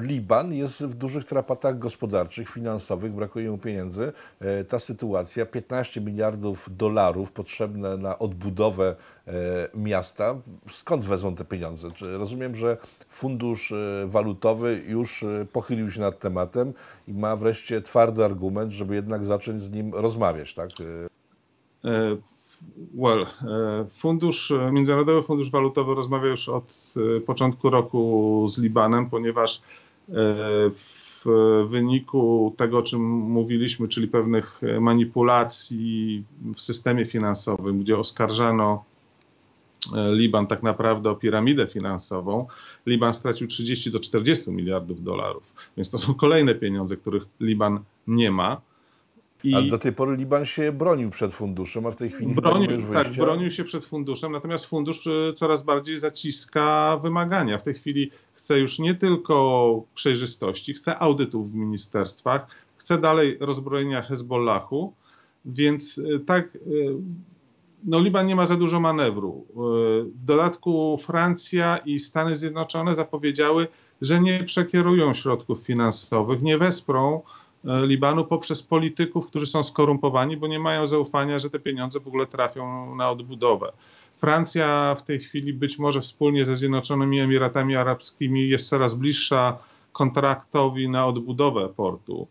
Liban 0.00 0.52
jest 0.52 0.84
w 0.84 0.94
dużych 0.94 1.24
trapatach 1.24 1.78
gospodarczych, 1.78 2.48
finansowych, 2.48 3.12
brakuje 3.12 3.50
mu 3.50 3.58
pieniędzy. 3.58 4.12
E, 4.40 4.64
ta 4.64 4.78
sytuacja, 4.78 5.46
15 5.46 6.00
miliardów 6.00 6.76
dolarów 6.76 7.32
potrzebne 7.32 7.96
na 7.96 8.18
odbudowę 8.18 8.96
e, 9.26 9.32
miasta, 9.74 10.34
skąd 10.70 11.04
wezmą 11.04 11.34
te 11.34 11.44
pieniądze? 11.44 11.88
Rozumiem, 12.00 12.56
że 12.56 12.76
fundusz 13.10 13.72
e, 13.72 14.06
walutowy 14.06 14.82
już 14.86 15.24
pochylił 15.52 15.90
się 15.90 16.00
nad 16.00 16.18
tematem 16.18 16.72
i 17.08 17.12
ma 17.12 17.36
wreszcie 17.36 17.80
twardy 17.80 18.24
argument, 18.24 18.72
żeby 18.72 18.94
jednak 18.94 19.24
zacząć 19.24 19.60
z 19.60 19.70
nim 19.70 19.94
rozmawiać, 19.94 20.54
tak? 20.54 20.70
Well, 22.94 23.22
e, 23.22 23.26
fundusz, 23.90 24.50
e, 24.50 24.72
Międzynarodowy 24.72 25.22
Fundusz 25.22 25.50
Walutowy 25.50 25.94
rozmawia 25.94 26.28
już 26.28 26.48
od 26.48 26.94
e, 27.16 27.20
początku 27.20 27.70
roku 27.70 28.44
z 28.48 28.58
Libanem, 28.58 29.10
ponieważ 29.10 29.62
w 30.70 31.24
wyniku 31.68 32.54
tego, 32.56 32.78
o 32.78 32.82
czym 32.82 33.02
mówiliśmy, 33.10 33.88
czyli 33.88 34.08
pewnych 34.08 34.60
manipulacji 34.80 36.24
w 36.54 36.60
systemie 36.60 37.06
finansowym, 37.06 37.80
gdzie 37.80 37.98
oskarżano 37.98 38.84
Liban 40.12 40.46
tak 40.46 40.62
naprawdę 40.62 41.10
o 41.10 41.14
piramidę 41.14 41.66
finansową, 41.66 42.46
Liban 42.86 43.12
stracił 43.12 43.46
30 43.46 43.90
do 43.90 44.00
40 44.00 44.50
miliardów 44.50 45.02
dolarów. 45.02 45.70
Więc 45.76 45.90
to 45.90 45.98
są 45.98 46.14
kolejne 46.14 46.54
pieniądze, 46.54 46.96
których 46.96 47.24
Liban 47.40 47.80
nie 48.06 48.30
ma. 48.30 48.60
I 49.44 49.54
Ale 49.54 49.68
do 49.68 49.78
tej 49.78 49.92
pory 49.92 50.16
Liban 50.16 50.44
się 50.44 50.72
bronił 50.72 51.10
przed 51.10 51.34
funduszem, 51.34 51.86
a 51.86 51.90
w 51.90 51.96
tej 51.96 52.10
chwili 52.10 52.34
bronił, 52.34 52.70
już 52.70 52.90
Tak, 52.92 53.12
bronił 53.12 53.50
się 53.50 53.64
przed 53.64 53.84
funduszem, 53.84 54.32
natomiast 54.32 54.66
fundusz 54.66 55.06
e, 55.06 55.32
coraz 55.32 55.62
bardziej 55.62 55.98
zaciska 55.98 56.98
wymagania. 57.02 57.58
W 57.58 57.62
tej 57.62 57.74
chwili 57.74 58.10
chce 58.32 58.58
już 58.58 58.78
nie 58.78 58.94
tylko 58.94 59.82
przejrzystości, 59.94 60.74
chce 60.74 60.98
audytów 60.98 61.52
w 61.52 61.54
ministerstwach, 61.54 62.46
chce 62.76 62.98
dalej 62.98 63.36
rozbrojenia 63.40 64.02
Hezbollahu, 64.02 64.92
więc 65.44 65.98
e, 65.98 66.18
tak, 66.18 66.46
e, 66.46 66.58
no 67.84 68.00
Liban 68.00 68.26
nie 68.26 68.36
ma 68.36 68.46
za 68.46 68.56
dużo 68.56 68.80
manewru. 68.80 69.46
W 70.14 70.24
dodatku 70.24 70.96
Francja 70.96 71.76
i 71.76 71.98
Stany 71.98 72.34
Zjednoczone 72.34 72.94
zapowiedziały, 72.94 73.68
że 74.02 74.20
nie 74.20 74.44
przekierują 74.44 75.14
środków 75.14 75.60
finansowych, 75.60 76.42
nie 76.42 76.58
wesprą 76.58 77.22
Libanu 77.64 78.24
poprzez 78.24 78.62
polityków, 78.62 79.26
którzy 79.26 79.46
są 79.46 79.62
skorumpowani, 79.62 80.36
bo 80.36 80.46
nie 80.46 80.58
mają 80.58 80.86
zaufania, 80.86 81.38
że 81.38 81.50
te 81.50 81.58
pieniądze 81.58 82.00
w 82.00 82.08
ogóle 82.08 82.26
trafią 82.26 82.94
na 82.96 83.10
odbudowę. 83.10 83.72
Francja 84.16 84.94
w 84.94 85.02
tej 85.02 85.18
chwili 85.20 85.52
być 85.52 85.78
może 85.78 86.00
wspólnie 86.00 86.44
ze 86.44 86.56
Zjednoczonymi 86.56 87.20
Emiratami 87.20 87.76
Arabskimi 87.76 88.48
jest 88.48 88.68
coraz 88.68 88.94
bliższa 88.94 89.58
kontraktowi 89.92 90.88
na 90.88 91.06
odbudowę 91.06 91.68
portu. 91.68 92.26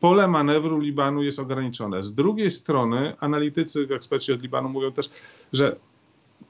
Pole 0.00 0.28
manewru 0.28 0.78
Libanu 0.78 1.22
jest 1.22 1.38
ograniczone. 1.38 2.02
Z 2.02 2.14
drugiej 2.14 2.50
strony 2.50 3.16
analitycy, 3.20 3.88
eksperci 3.94 4.32
od 4.32 4.42
Libanu 4.42 4.68
mówią 4.68 4.92
też, 4.92 5.10
że 5.52 5.76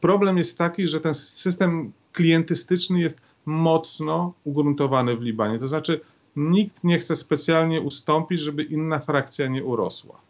problem 0.01 0.39
jest 0.39 0.59
taki, 0.59 0.87
że 0.87 1.01
ten 1.01 1.15
system 1.15 1.93
klientystyczny 2.13 3.01
jest 3.01 3.21
mocno 3.47 4.33
ugruntowany 4.45 5.17
w 5.17 5.23
Libanie. 5.23 5.59
To 5.59 5.67
znaczy 5.67 6.01
nikt 6.39 6.85
nie 6.85 6.99
chce 6.99 7.17
specjalnie 7.17 7.81
ustąpić, 7.81 8.41
żeby 8.41 8.63
inna 8.63 8.99
frakcja 8.99 9.47
nie 9.47 9.65
urosła. 9.65 10.21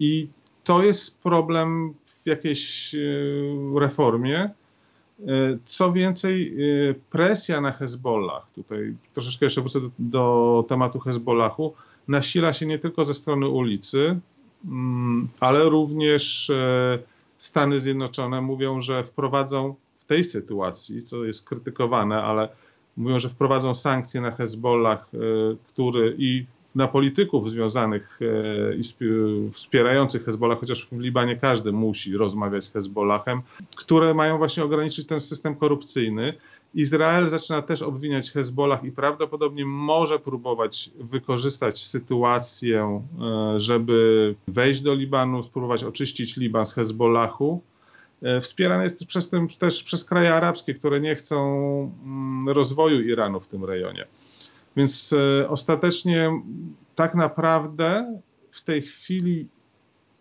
I 0.00 0.28
to 0.64 0.82
jest 0.82 1.22
problem 1.22 1.94
w 2.24 2.26
jakiejś 2.26 2.94
e, 2.94 2.98
reformie. 3.80 4.38
E, 4.40 4.50
co 5.64 5.92
więcej, 5.92 6.54
e, 6.90 6.94
presja 7.10 7.60
na 7.60 7.72
Hezbollah, 7.72 8.50
tutaj 8.50 8.94
troszeczkę 9.14 9.46
jeszcze 9.46 9.60
wrócę 9.60 9.80
do, 9.80 9.90
do 9.98 10.64
tematu 10.68 10.98
Hezbollahu, 10.98 11.74
nasila 12.08 12.52
się 12.52 12.66
nie 12.66 12.78
tylko 12.78 13.04
ze 13.04 13.14
strony 13.14 13.48
ulicy, 13.48 14.20
mm, 14.64 15.28
ale 15.40 15.68
również 15.68 16.52
Stany 17.38 17.80
Zjednoczone 17.80 18.40
mówią, 18.40 18.80
że 18.80 19.04
wprowadzą 19.04 19.74
w 20.00 20.04
tej 20.04 20.24
sytuacji, 20.24 21.02
co 21.02 21.24
jest 21.24 21.48
krytykowane, 21.48 22.22
ale 22.22 22.48
mówią, 22.96 23.18
że 23.20 23.28
wprowadzą 23.28 23.74
sankcje 23.74 24.20
na 24.20 24.30
Hezbollah, 24.30 25.08
e, 25.14 25.18
który 25.66 26.16
i 26.18 26.44
na 26.74 26.88
polityków 26.88 27.50
związanych 27.50 28.20
e, 28.22 28.74
i 28.76 28.82
wspierających 29.52 30.24
Hezbollah, 30.24 30.60
chociaż 30.60 30.86
w 30.86 30.92
Libanie 31.00 31.36
każdy 31.36 31.72
musi 31.72 32.16
rozmawiać 32.16 32.64
z 32.64 32.72
Hezbollahem, 32.72 33.42
które 33.76 34.14
mają 34.14 34.38
właśnie 34.38 34.64
ograniczyć 34.64 35.06
ten 35.06 35.20
system 35.20 35.54
korupcyjny. 35.54 36.34
Izrael 36.74 37.28
zaczyna 37.28 37.62
też 37.62 37.82
obwiniać 37.82 38.30
Hezbollah 38.30 38.84
i 38.84 38.92
prawdopodobnie 38.92 39.64
może 39.66 40.18
próbować 40.18 40.90
wykorzystać 41.00 41.78
sytuację, 41.78 43.02
e, 43.20 43.60
żeby 43.60 44.34
wejść 44.48 44.80
do 44.80 44.94
Libanu, 44.94 45.42
spróbować 45.42 45.84
oczyścić 45.84 46.36
Liban 46.36 46.66
z 46.66 46.74
Hezbollahu 46.74 47.60
E, 48.22 48.40
wspierany 48.40 48.82
jest 48.82 49.06
przez 49.06 49.30
tym, 49.30 49.48
też 49.48 49.84
przez 49.84 50.04
kraje 50.04 50.34
arabskie, 50.34 50.74
które 50.74 51.00
nie 51.00 51.14
chcą 51.14 51.36
mm, 52.04 52.48
rozwoju 52.48 53.00
Iranu 53.00 53.40
w 53.40 53.48
tym 53.48 53.64
rejonie. 53.64 54.06
Więc 54.76 55.12
e, 55.12 55.48
ostatecznie 55.48 56.30
tak 56.94 57.14
naprawdę 57.14 58.20
w 58.50 58.64
tej 58.64 58.82
chwili 58.82 59.48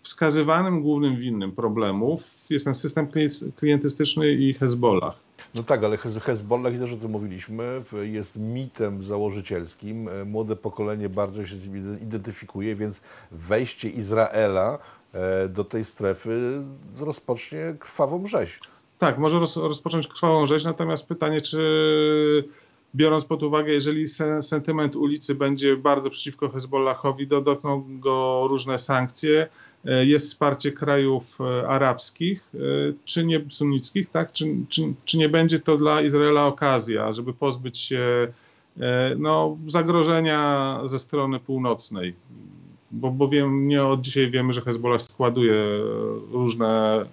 wskazywanym 0.01 0.81
głównym 0.81 1.15
winnym 1.15 1.51
problemów 1.51 2.23
jest 2.49 2.65
ten 2.65 2.73
system 2.73 3.07
klientystyczny 3.55 4.31
i 4.31 4.53
Hezbollah. 4.53 5.15
No 5.55 5.63
tak, 5.63 5.83
ale 5.83 5.97
Hezbollah, 5.97 6.75
i 6.75 6.79
też 6.79 6.93
o 6.93 6.97
tym 6.97 7.11
mówiliśmy, 7.11 7.81
jest 8.01 8.39
mitem 8.39 9.03
założycielskim. 9.03 10.09
E, 10.09 10.25
młode 10.25 10.55
pokolenie 10.55 11.09
bardzo 11.09 11.45
się 11.45 11.55
z 11.55 11.67
nim 11.67 12.01
identyfikuje, 12.01 12.75
więc 12.75 13.01
wejście 13.31 13.89
Izraela 13.89 14.79
do 15.49 15.63
tej 15.63 15.85
strefy 15.85 16.61
rozpocznie 16.99 17.75
krwawą 17.79 18.27
rzeź. 18.27 18.59
Tak, 18.97 19.17
może 19.17 19.39
roz, 19.39 19.57
rozpocząć 19.57 20.07
krwawą 20.07 20.45
rzeź, 20.45 20.63
natomiast 20.63 21.07
pytanie, 21.07 21.41
czy 21.41 21.59
biorąc 22.95 23.25
pod 23.25 23.43
uwagę, 23.43 23.73
jeżeli 23.73 24.05
sentyment 24.41 24.95
ulicy 24.95 25.35
będzie 25.35 25.77
bardzo 25.77 26.09
przeciwko 26.09 26.49
Hezbollahowi, 26.49 27.27
dotkną 27.27 27.99
go 27.99 28.45
różne 28.49 28.79
sankcje, 28.79 29.47
e, 29.85 30.05
jest 30.05 30.27
wsparcie 30.27 30.71
krajów 30.71 31.37
e, 31.41 31.67
arabskich, 31.67 32.49
czy 33.05 33.25
nie 33.25 33.41
sunnickich, 33.49 34.09
tak? 34.09 34.31
Czy, 34.31 34.45
czy, 34.69 34.81
czy 35.05 35.17
nie 35.17 35.29
będzie 35.29 35.59
to 35.59 35.77
dla 35.77 36.01
Izraela 36.01 36.45
okazja, 36.45 37.13
żeby 37.13 37.33
pozbyć 37.33 37.77
się 37.77 38.33
no, 39.17 39.57
zagrożenia 39.67 40.79
ze 40.83 40.99
strony 40.99 41.39
północnej? 41.39 42.15
Bo, 42.91 43.11
bo 43.11 43.27
wiem, 43.27 43.67
nie 43.67 43.83
od 43.83 44.01
dzisiaj 44.01 44.31
wiemy, 44.31 44.53
że 44.53 44.61
Hezbollah 44.61 45.01
składuje 45.01 45.53
różne 46.31 47.05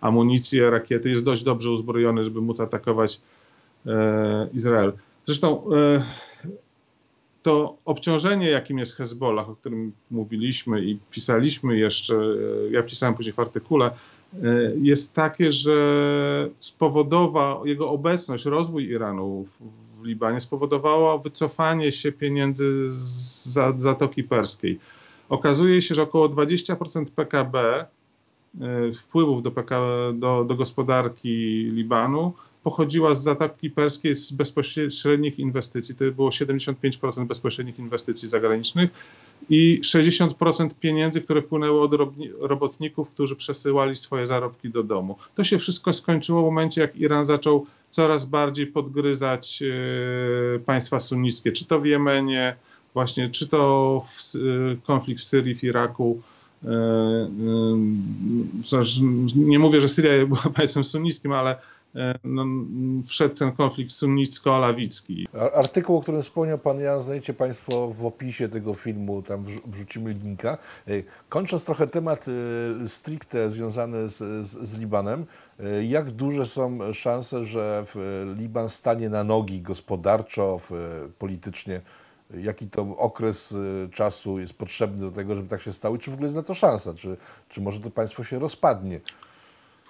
amunicje, 0.00 0.70
rakiety, 0.70 1.08
jest 1.08 1.24
dość 1.24 1.42
dobrze 1.42 1.70
uzbrojony, 1.70 2.24
żeby 2.24 2.40
móc 2.40 2.60
atakować 2.60 3.20
e, 3.86 4.48
Izrael. 4.54 4.92
Zresztą 5.26 5.72
e, 5.72 6.02
to 7.42 7.76
obciążenie, 7.84 8.50
jakim 8.50 8.78
jest 8.78 8.96
Hezbollah, 8.96 9.50
o 9.50 9.56
którym 9.56 9.92
mówiliśmy 10.10 10.84
i 10.84 10.98
pisaliśmy 11.10 11.78
jeszcze, 11.78 12.14
e, 12.14 12.70
ja 12.70 12.82
pisałem 12.82 13.14
później 13.14 13.32
w 13.32 13.40
artykule, 13.40 13.86
e, 13.86 14.46
jest 14.82 15.14
takie, 15.14 15.52
że 15.52 15.76
spowodował 16.60 17.66
jego 17.66 17.90
obecność, 17.90 18.44
rozwój 18.44 18.84
Iranu 18.84 19.46
w, 19.60 19.86
Libanie 20.06 20.40
spowodowała 20.40 21.18
wycofanie 21.18 21.92
się 21.92 22.12
pieniędzy 22.12 22.90
z 22.90 23.58
Zatoki 23.76 24.24
Perskiej. 24.24 24.78
Okazuje 25.28 25.82
się, 25.82 25.94
że 25.94 26.02
około 26.02 26.28
20% 26.28 27.04
PKB, 27.16 27.86
wpływów 28.98 29.42
do, 29.42 29.50
PKB, 29.50 30.12
do, 30.14 30.44
do 30.44 30.54
gospodarki 30.54 31.28
Libanu 31.72 32.32
pochodziła 32.62 33.14
z 33.14 33.22
Zatoki 33.22 33.70
Perskiej 33.70 34.14
z 34.14 34.32
bezpośrednich 34.32 35.38
inwestycji. 35.38 35.94
To 35.94 36.04
było 36.04 36.28
75% 36.28 37.24
bezpośrednich 37.24 37.78
inwestycji 37.78 38.28
zagranicznych 38.28 38.90
i 39.50 39.80
60% 39.80 40.70
pieniędzy, 40.80 41.20
które 41.20 41.42
płynęły 41.42 41.80
od 41.80 41.92
robotników, 42.40 43.10
którzy 43.10 43.36
przesyłali 43.36 43.96
swoje 43.96 44.26
zarobki 44.26 44.70
do 44.70 44.82
domu. 44.82 45.16
To 45.34 45.44
się 45.44 45.58
wszystko 45.58 45.92
skończyło 45.92 46.42
w 46.42 46.44
momencie, 46.44 46.80
jak 46.80 46.96
Iran 46.96 47.26
zaczął 47.26 47.66
coraz 47.90 48.24
bardziej 48.24 48.66
podgryzać 48.66 49.62
e, 49.62 50.58
państwa 50.58 50.98
sunnickie, 50.98 51.52
czy 51.52 51.66
to 51.66 51.80
w 51.80 51.86
Jemenie, 51.86 52.56
właśnie, 52.96 53.30
czy 53.30 53.48
to 53.48 54.02
w, 54.08 54.34
e, 54.34 54.38
konflikt 54.86 55.20
w 55.20 55.24
Syrii, 55.24 55.54
w 55.54 55.64
Iraku. 55.64 56.20
E, 56.64 56.68
nie 59.36 59.58
mówię, 59.58 59.80
że 59.80 59.88
Syria 59.88 60.26
była 60.26 60.42
państwem 60.56 60.84
sunnickim, 60.84 61.32
ale 61.32 61.56
no, 62.24 62.44
wszedł 63.06 63.34
ten 63.34 63.52
konflikt 63.52 63.92
sunnicko-alawicki. 63.92 65.26
Artykuł, 65.54 65.96
o 65.96 66.00
którym 66.00 66.22
wspomniał 66.22 66.58
Pan 66.58 66.80
Jan, 66.80 67.02
znajdziecie 67.02 67.34
Państwo 67.34 67.88
w 67.88 68.06
opisie 68.06 68.48
tego 68.48 68.74
filmu, 68.74 69.22
tam 69.22 69.44
wrzucimy 69.66 70.12
linka. 70.12 70.58
Kończąc 71.28 71.64
trochę 71.64 71.86
temat 71.86 72.26
stricte 72.86 73.50
związany 73.50 74.08
z, 74.08 74.46
z, 74.48 74.68
z 74.68 74.78
Libanem, 74.78 75.26
jak 75.82 76.10
duże 76.10 76.46
są 76.46 76.92
szanse, 76.92 77.44
że 77.44 77.84
Liban 78.36 78.68
stanie 78.68 79.08
na 79.08 79.24
nogi 79.24 79.60
gospodarczo, 79.60 80.60
politycznie? 81.18 81.80
Jaki 82.34 82.70
to 82.70 82.82
okres 82.82 83.54
czasu 83.92 84.38
jest 84.38 84.54
potrzebny 84.54 85.00
do 85.00 85.10
tego, 85.10 85.36
żeby 85.36 85.48
tak 85.48 85.62
się 85.62 85.72
stało? 85.72 85.98
Czy 85.98 86.10
w 86.10 86.14
ogóle 86.14 86.26
jest 86.26 86.36
na 86.36 86.42
to 86.42 86.54
szansa? 86.54 86.94
Czy, 86.94 87.16
czy 87.48 87.60
może 87.60 87.80
to 87.80 87.90
państwo 87.90 88.24
się 88.24 88.38
rozpadnie? 88.38 89.00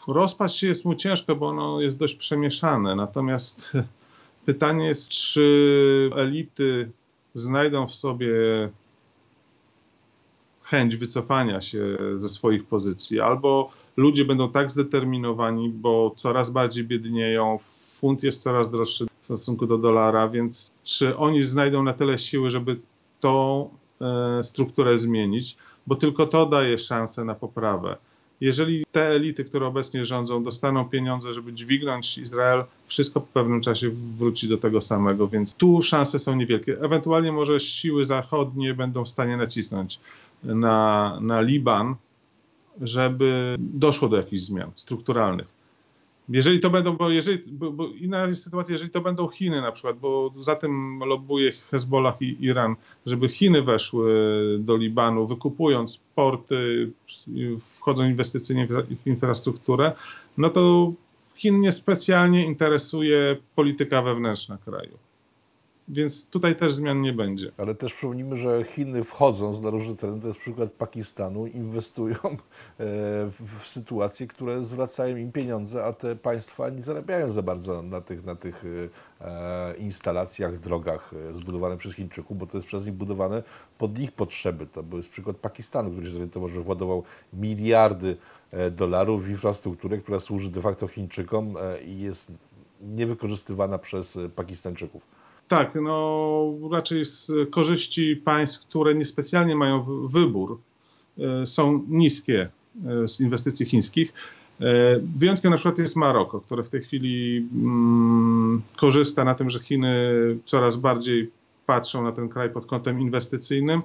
Rozpaść 0.09 0.63
jest 0.63 0.85
mu 0.85 0.95
ciężko, 0.95 1.37
bo 1.37 1.49
ono 1.49 1.81
jest 1.81 1.99
dość 1.99 2.15
przemieszane. 2.15 2.97
Natomiast 2.97 3.73
pytanie 4.47 4.87
jest, 4.87 5.09
czy 5.09 6.11
elity 6.17 6.91
znajdą 7.35 7.87
w 7.87 7.95
sobie 7.95 8.33
chęć 10.63 10.97
wycofania 10.97 11.61
się 11.61 11.99
ze 12.17 12.29
swoich 12.29 12.65
pozycji, 12.65 13.21
albo 13.21 13.71
ludzie 13.97 14.25
będą 14.25 14.51
tak 14.51 14.71
zdeterminowani, 14.71 15.69
bo 15.69 16.13
coraz 16.17 16.51
bardziej 16.51 16.85
biednieją, 16.85 17.59
funt 17.67 18.23
jest 18.23 18.43
coraz 18.43 18.71
droższy 18.71 19.07
w 19.35 19.39
stosunku 19.39 19.67
do 19.67 19.79
dolara, 19.79 20.29
więc 20.29 20.71
czy 20.85 21.17
oni 21.17 21.43
znajdą 21.43 21.83
na 21.83 21.93
tyle 21.93 22.19
siły, 22.19 22.51
żeby 22.51 22.77
tą 23.21 23.69
e, 24.01 24.43
strukturę 24.43 24.99
zmienić, 24.99 25.57
bo 25.87 25.95
tylko 25.95 26.27
to 26.27 26.47
daje 26.47 26.79
szansę 26.79 27.25
na 27.25 27.35
poprawę 27.35 27.97
jeżeli 28.41 28.85
te 28.93 29.07
elity, 29.09 29.45
które 29.45 29.67
obecnie 29.67 30.05
rządzą, 30.05 30.43
dostaną 30.43 30.89
pieniądze, 30.89 31.35
żeby 31.35 31.53
dźwignąć 31.53 32.19
Izrael, 32.19 32.65
wszystko 32.87 33.21
po 33.21 33.27
pewnym 33.27 33.61
czasie 33.61 33.91
wróci 33.91 34.49
do 34.49 34.59
tego 34.59 34.81
samego, 34.81 35.29
więc 35.29 35.55
tu 35.55 35.83
szanse 35.83 36.19
są 36.19 36.37
niewielkie. 36.37 36.81
Ewentualnie 36.81 37.33
może 37.33 37.61
siły 37.61 38.05
zachodnie 38.05 38.75
będą 38.75 39.05
w 39.05 39.09
stanie 39.09 39.37
nacisnąć 39.37 40.01
na, 40.45 41.19
na 41.21 41.41
Liban, 41.41 41.95
żeby 42.81 43.57
doszło 43.59 44.09
do 44.09 44.17
jakichś 44.17 44.43
zmian 44.43 44.71
strukturalnych. 44.75 45.56
Jeżeli 46.29 46.61
to 46.61 46.71
będą, 46.71 46.97
bo, 46.97 47.11
jeżeli, 47.11 47.39
bo, 47.47 47.71
bo 47.71 47.89
inna 47.89 48.27
jest 48.27 48.45
sytuacja, 48.45 48.73
jeżeli 48.73 48.91
to 48.91 49.01
będą 49.01 49.29
Chiny 49.29 49.61
na 49.61 49.73
przykład, 49.73 49.99
bo 49.99 50.33
za 50.41 50.57
tym 50.57 51.01
lobuje 51.07 51.53
Hezbollah 51.53 52.23
i 52.23 52.37
Iran, 52.41 52.77
żeby 53.07 53.29
Chiny 53.29 53.63
weszły 53.63 54.15
do 54.59 54.77
Libanu, 54.77 55.27
wykupując 55.27 56.01
porty, 56.15 56.91
wchodzą 57.67 58.05
inwestycyjnie 58.05 58.67
w 59.05 59.07
infrastrukturę, 59.07 59.93
no 60.39 60.51
to 60.51 60.93
Chin 61.35 61.61
niespecjalnie 61.61 62.47
interesuje 62.47 63.37
polityka 63.55 64.03
wewnętrzna 64.03 64.59
kraju. 64.59 64.99
Więc 65.89 66.29
tutaj 66.31 66.57
też 66.57 66.75
zmian 66.75 67.03
nie 67.03 67.13
będzie. 67.13 67.53
Ale 67.57 67.75
też 67.75 67.95
przypomnijmy, 67.95 68.37
że 68.37 68.65
Chiny 68.65 69.05
wchodząc 69.05 69.61
na 69.61 69.71
różne 69.71 69.97
tereny, 69.97 70.21
to 70.21 70.27
jest 70.27 70.39
przykład 70.39 70.73
Pakistanu, 70.73 71.47
inwestują 71.47 72.17
e, 72.25 72.37
w 73.31 73.59
sytuacje, 73.59 74.27
które 74.27 74.65
zwracają 74.65 75.17
im 75.17 75.33
pieniądze, 75.33 75.85
a 75.85 75.93
te 75.93 76.17
państwa 76.17 76.71
nie 76.71 76.83
zarabiają 76.83 77.31
za 77.31 77.43
bardzo 77.43 77.83
na 77.83 78.01
tych, 78.01 78.25
na 78.25 78.35
tych 78.35 78.65
e, 79.21 79.77
instalacjach, 79.77 80.61
drogach 80.61 81.11
e, 81.31 81.35
zbudowanych 81.35 81.79
przez 81.79 81.95
Chińczyków, 81.95 82.39
bo 82.39 82.47
to 82.47 82.57
jest 82.57 82.67
przez 82.67 82.87
nich 82.87 82.95
budowane 82.95 83.43
pod 83.79 83.99
ich 83.99 84.13
potrzeby. 84.13 84.67
To 84.67 84.83
był 84.83 85.01
przykład 85.11 85.37
Pakistanu, 85.37 85.91
który 85.91 86.07
się 86.07 86.13
zorientował, 86.13 86.49
że 86.49 86.61
władował 86.61 87.03
miliardy 87.33 88.17
dolarów 88.71 89.25
w 89.25 89.31
infrastrukturę, 89.31 89.99
która 89.99 90.21
służy 90.21 90.51
de 90.51 90.63
facto 90.63 90.89
Chińczykom 90.89 91.55
i 91.87 92.01
jest 92.01 92.33
niewykorzystywana 92.81 93.79
przez 93.79 94.19
Pakistańczyków. 94.37 95.16
Tak, 95.49 95.75
no 95.75 96.53
raczej 96.73 97.05
z 97.05 97.33
korzyści 97.51 98.17
państw, 98.17 98.61
które 98.61 98.95
niespecjalnie 98.95 99.57
mają 99.57 100.07
wybór, 100.07 100.59
e, 101.19 101.47
są 101.47 101.85
niskie 101.89 102.51
e, 102.87 103.09
z 103.09 103.21
inwestycji 103.21 103.67
chińskich. 103.67 104.13
E, 104.61 104.65
wyjątkiem 105.17 105.51
na 105.51 105.57
przykład 105.57 105.79
jest 105.79 105.97
Maroko, 105.97 106.41
które 106.41 106.63
w 106.63 106.69
tej 106.69 106.83
chwili 106.83 107.49
mm, 107.55 108.63
korzysta 108.77 109.25
na 109.25 109.35
tym, 109.35 109.51
że 109.51 109.59
Chiny 109.59 110.11
coraz 110.45 110.77
bardziej 110.77 111.31
patrzą 111.67 112.03
na 112.03 112.13
ten 112.13 112.29
kraj 112.29 112.51
pod 112.51 112.67
kątem 112.67 113.01
inwestycyjnym, 113.01 113.83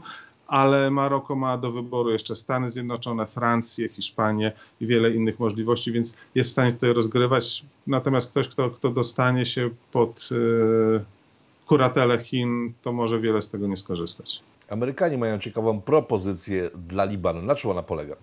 ale 0.47 0.91
Maroko 0.91 1.35
ma 1.35 1.57
do 1.57 1.71
wyboru 1.71 2.11
jeszcze 2.11 2.35
Stany 2.35 2.69
Zjednoczone, 2.69 3.25
Francję, 3.27 3.89
Hiszpanię 3.89 4.51
i 4.81 4.87
wiele 4.87 5.11
innych 5.11 5.39
możliwości, 5.39 5.91
więc 5.91 6.15
jest 6.35 6.49
w 6.49 6.53
stanie 6.53 6.73
tutaj 6.73 6.93
rozgrywać. 6.93 7.65
Natomiast 7.87 8.31
ktoś, 8.31 8.47
kto, 8.47 8.69
kto 8.69 8.89
dostanie 8.89 9.45
się 9.45 9.69
pod 9.91 10.29
kuratele 11.71 12.19
Chin, 12.19 12.73
to 12.81 12.93
może 12.93 13.19
wiele 13.19 13.41
z 13.41 13.49
tego 13.49 13.67
nie 13.67 13.77
skorzystać. 13.77 14.43
Amerykanie 14.69 15.17
mają 15.17 15.39
ciekawą 15.39 15.81
propozycję 15.81 16.69
dla 16.87 17.05
Libanu. 17.05 17.41
Na 17.41 17.55
czym 17.55 17.71
ona 17.71 17.83
polega? 17.83 18.15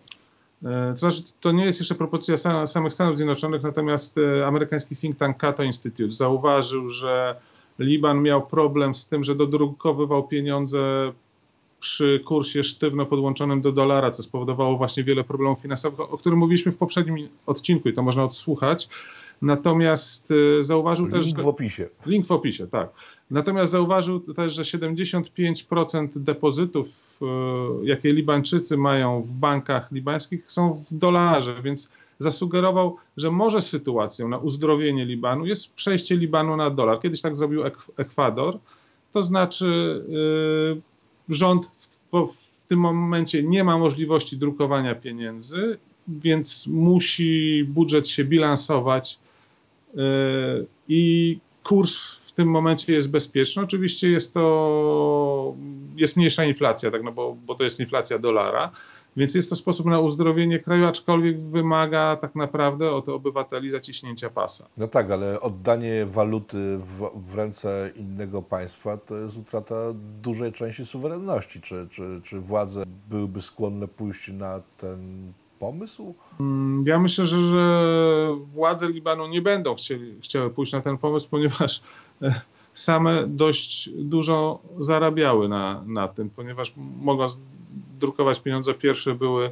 E, 0.65 0.91
to 0.91 0.97
znaczy, 0.97 1.23
to 1.41 1.53
nie 1.53 1.65
jest 1.65 1.79
jeszcze 1.79 1.95
propozycja 1.95 2.67
samych 2.67 2.93
Stanów 2.93 3.17
Zjednoczonych, 3.17 3.63
natomiast 3.63 4.19
e, 4.19 4.47
amerykański 4.47 4.97
think 4.97 5.17
tank 5.17 5.37
Cato 5.37 5.63
Institute 5.63 6.11
zauważył, 6.11 6.89
że 6.89 7.37
Liban 7.79 8.23
miał 8.23 8.47
problem 8.47 8.95
z 8.95 9.09
tym, 9.09 9.25
że 9.25 9.35
dodrukowywał 9.35 10.29
pieniądze 10.29 11.13
przy 11.81 12.21
kursie 12.25 12.65
sztywno 12.65 13.07
podłączonym 13.07 13.61
do 13.61 13.73
dolara, 13.73 14.11
co 14.11 14.23
spowodowało 14.23 14.77
właśnie 14.77 15.05
wiele 15.05 15.25
problemów 15.25 15.59
finansowych, 15.59 16.01
o 16.01 16.19
których 16.19 16.39
mówiliśmy 16.39 16.73
w 16.73 16.79
poprzednim 16.79 17.29
odcinku 17.47 17.89
i 17.89 17.93
to 17.93 18.03
można 18.03 18.25
odsłuchać. 18.25 18.89
Natomiast 19.43 20.29
e, 20.31 20.65
zauważył 20.65 21.07
link 21.07 21.17
też. 21.17 21.27
Link 21.27 21.41
w 21.41 21.47
opisie. 21.47 21.89
Link 22.07 22.27
w 22.27 22.33
opisie, 22.33 22.67
tak. 22.67 22.89
Natomiast 23.31 23.73
zauważył 23.73 24.21
też, 24.21 24.55
że 24.55 24.63
75% 24.63 26.09
depozytów, 26.17 26.89
e, 27.23 27.25
jakie 27.83 28.13
Libańczycy 28.13 28.77
mają 28.77 29.23
w 29.23 29.33
bankach 29.33 29.93
libańskich, 29.93 30.51
są 30.51 30.75
w 30.75 30.95
dolarze, 30.95 31.63
więc 31.63 31.91
zasugerował, 32.19 32.97
że 33.17 33.31
może 33.31 33.63
sytuacją 33.63 34.29
na 34.29 34.39
uzdrowienie 34.39 35.05
Libanu 35.05 35.47
jest 35.47 35.75
przejście 35.75 36.17
Libanu 36.17 36.57
na 36.57 36.71
dolar. 36.71 37.01
Kiedyś 37.01 37.21
tak 37.21 37.37
zrobił 37.37 37.63
Ekwador, 37.97 38.59
to 39.13 39.23
znaczy 39.23 40.05
yy, 40.09 40.81
rząd 41.29 41.71
w, 42.13 42.35
w 42.59 42.67
tym 42.67 42.81
momencie 42.81 43.43
nie 43.43 43.65
ma 43.65 43.79
możliwości 43.79 44.37
drukowania 44.37 44.95
pieniędzy, 44.95 45.79
więc 46.09 46.67
musi 46.67 47.65
budżet 47.65 48.09
się 48.09 48.25
bilansować 48.25 49.19
yy, 49.95 50.03
i 50.89 51.39
kurs 51.69 52.19
tym 52.39 52.49
momencie 52.49 52.93
jest 52.93 53.11
bezpieczne. 53.11 53.63
Oczywiście 53.63 54.11
jest 54.11 54.35
to 54.35 55.55
jest 55.97 56.17
mniejsza 56.17 56.45
inflacja, 56.45 56.91
tak, 56.91 57.03
no 57.03 57.13
bo, 57.13 57.37
bo 57.47 57.55
to 57.55 57.65
jest 57.65 57.81
inflacja 57.81 58.19
dolara. 58.19 58.71
Więc 59.17 59.35
jest 59.35 59.51
to 59.51 59.57
sposób 59.57 59.87
na 59.87 60.01
uzdrowienie 60.01 60.59
kraju, 60.59 60.87
aczkolwiek 60.87 61.41
wymaga 61.41 62.17
tak 62.17 62.35
naprawdę 62.35 62.91
od 62.91 63.09
obywateli 63.09 63.71
zaciśnięcia 63.71 64.31
pasa. 64.31 64.67
No 64.77 64.89
tak, 64.89 65.11
ale 65.11 65.41
oddanie 65.41 66.07
waluty 66.07 66.79
w, 66.79 67.11
w 67.31 67.35
ręce 67.35 67.91
innego 67.97 68.43
państwa 68.43 68.97
to 68.97 69.17
jest 69.17 69.37
utrata 69.37 69.75
dużej 70.23 70.53
części 70.53 70.87
suwerenności. 70.87 71.61
Czy, 71.61 71.89
czy, 71.91 72.21
czy 72.25 72.41
władze 72.41 72.85
byłyby 73.11 73.43
skłonne 73.43 73.89
pójść 73.89 74.29
na 74.29 74.61
ten 74.77 75.33
pomysł? 75.59 76.15
Mm, 76.41 76.85
ja 76.87 76.99
myślę, 76.99 77.27
że, 77.27 77.41
że 77.41 78.37
władze 78.55 78.89
Libanu 78.89 79.27
nie 79.27 79.43
będą 79.43 79.75
chcieli, 79.75 80.15
chciały 80.23 80.51
pójść 80.51 80.73
na 80.73 80.81
ten 80.81 80.99
pomysł, 80.99 81.29
ponieważ 81.31 81.83
same 82.75 83.27
dość 83.27 83.91
dużo 83.91 84.59
zarabiały 84.81 85.49
na, 85.49 85.83
na 85.87 86.09
tym, 86.09 86.31
ponieważ 86.31 86.73
mogą 87.01 87.27
drukować 88.01 88.41
pieniądze. 88.41 88.75
Pierwsze 88.75 89.15
były 89.15 89.51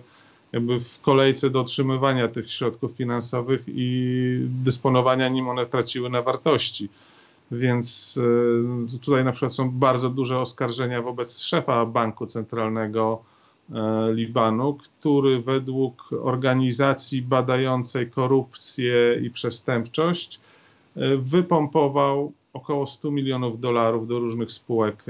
jakby 0.53 0.81
w 0.81 1.01
kolejce 1.01 1.51
do 1.51 1.61
otrzymywania 1.61 2.29
tych 2.29 2.51
środków 2.51 2.93
finansowych 2.93 3.63
i 3.67 4.39
dysponowania 4.41 5.29
nim 5.29 5.49
one 5.49 5.67
traciły 5.67 6.11
na 6.11 6.23
wartości. 6.23 6.89
Więc 7.51 8.19
e, 8.95 8.99
tutaj 8.99 9.25
na 9.25 9.33
przykład 9.33 9.53
są 9.53 9.71
bardzo 9.71 10.11
duże 10.11 10.39
oskarżenia 10.39 11.03
wobec 11.03 11.39
szefa 11.39 11.87
Banku 11.87 12.27
Centralnego 12.27 13.23
e, 13.23 13.36
Libanu, 14.13 14.75
który 14.75 15.41
według 15.41 16.11
organizacji 16.23 17.23
badającej 17.23 18.11
korupcję 18.11 19.21
i 19.23 19.31
przestępczość 19.31 20.41
e, 20.97 21.17
wypompował 21.17 22.33
około 22.53 22.87
100 22.87 23.11
milionów 23.11 23.61
dolarów 23.61 24.09
do 24.09 24.19
różnych 24.19 24.53
spółek 24.53 25.05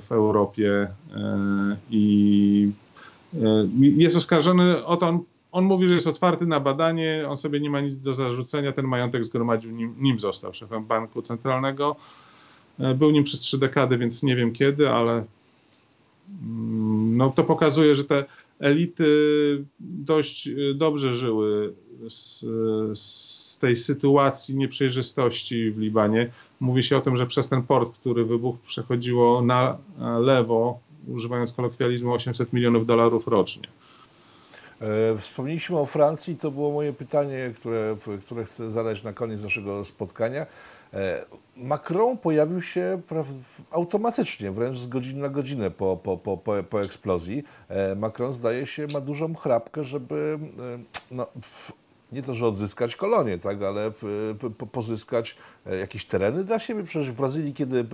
w 0.00 0.06
Europie 0.10 0.88
i 1.90 2.72
jest 3.80 4.16
oskarżony 4.16 4.84
o 4.84 4.96
to, 4.96 5.20
on 5.52 5.64
mówi, 5.64 5.88
że 5.88 5.94
jest 5.94 6.06
otwarty 6.06 6.46
na 6.46 6.60
badanie, 6.60 7.24
on 7.28 7.36
sobie 7.36 7.60
nie 7.60 7.70
ma 7.70 7.80
nic 7.80 7.96
do 7.96 8.12
zarzucenia, 8.12 8.72
ten 8.72 8.86
majątek 8.86 9.24
zgromadził, 9.24 9.70
nim, 9.70 9.94
nim 9.98 10.18
został 10.18 10.54
szefem 10.54 10.84
banku 10.84 11.22
centralnego. 11.22 11.96
E, 12.78 12.94
był 12.94 13.10
nim 13.10 13.24
przez 13.24 13.40
trzy 13.40 13.58
dekady, 13.58 13.98
więc 13.98 14.22
nie 14.22 14.36
wiem 14.36 14.52
kiedy, 14.52 14.90
ale 14.90 15.24
no, 17.16 17.30
to 17.30 17.44
pokazuje, 17.44 17.94
że 17.94 18.04
te 18.04 18.24
elity 18.60 19.04
dość 19.80 20.48
e, 20.48 20.52
dobrze 20.74 21.14
żyły 21.14 21.74
z, 22.08 22.44
z, 22.98 23.58
tej 23.58 23.76
sytuacji 23.76 24.56
nieprzejrzystości 24.56 25.70
w 25.70 25.78
Libanie. 25.78 26.30
Mówi 26.60 26.82
się 26.82 26.96
o 26.96 27.00
tym, 27.00 27.16
że 27.16 27.26
przez 27.26 27.48
ten 27.48 27.62
port, 27.62 27.98
który 27.98 28.24
wybuchł, 28.24 28.58
przechodziło 28.66 29.42
na 29.42 29.78
lewo, 30.20 30.80
używając 31.08 31.52
kolokwializmu, 31.52 32.12
800 32.12 32.52
milionów 32.52 32.86
dolarów 32.86 33.28
rocznie. 33.28 33.68
E, 34.80 35.18
wspomnieliśmy 35.18 35.78
o 35.78 35.86
Francji, 35.86 36.36
to 36.36 36.50
było 36.50 36.72
moje 36.72 36.92
pytanie, 36.92 37.52
które, 37.56 37.96
które 38.22 38.44
chcę 38.44 38.70
zadać 38.70 39.02
na 39.02 39.12
koniec 39.12 39.42
naszego 39.42 39.84
spotkania. 39.84 40.46
E, 40.94 41.24
Macron 41.56 42.18
pojawił 42.18 42.62
się 42.62 43.00
automatycznie, 43.70 44.50
wręcz 44.50 44.78
z 44.78 44.86
godziny 44.86 45.20
na 45.20 45.28
godzinę 45.28 45.70
po, 45.70 45.96
po, 45.96 46.16
po, 46.16 46.36
po, 46.36 46.62
po 46.62 46.82
eksplozji. 46.82 47.44
E, 47.68 47.94
Macron 47.94 48.34
zdaje 48.34 48.66
się 48.66 48.86
ma 48.92 49.00
dużą 49.00 49.34
chrapkę, 49.34 49.84
żeby 49.84 50.38
no, 51.10 51.26
nie 52.12 52.22
to, 52.22 52.34
że 52.34 52.46
odzyskać 52.46 52.96
kolonię, 52.96 53.38
tak, 53.38 53.62
ale 53.62 53.92
pozyskać 54.72 55.36
e, 55.66 55.76
jakieś 55.76 56.04
tereny 56.04 56.44
dla 56.44 56.58
siebie. 56.58 56.84
Przecież 56.84 57.10
w 57.10 57.14
Brazylii, 57.14 57.54
kiedy, 57.54 57.86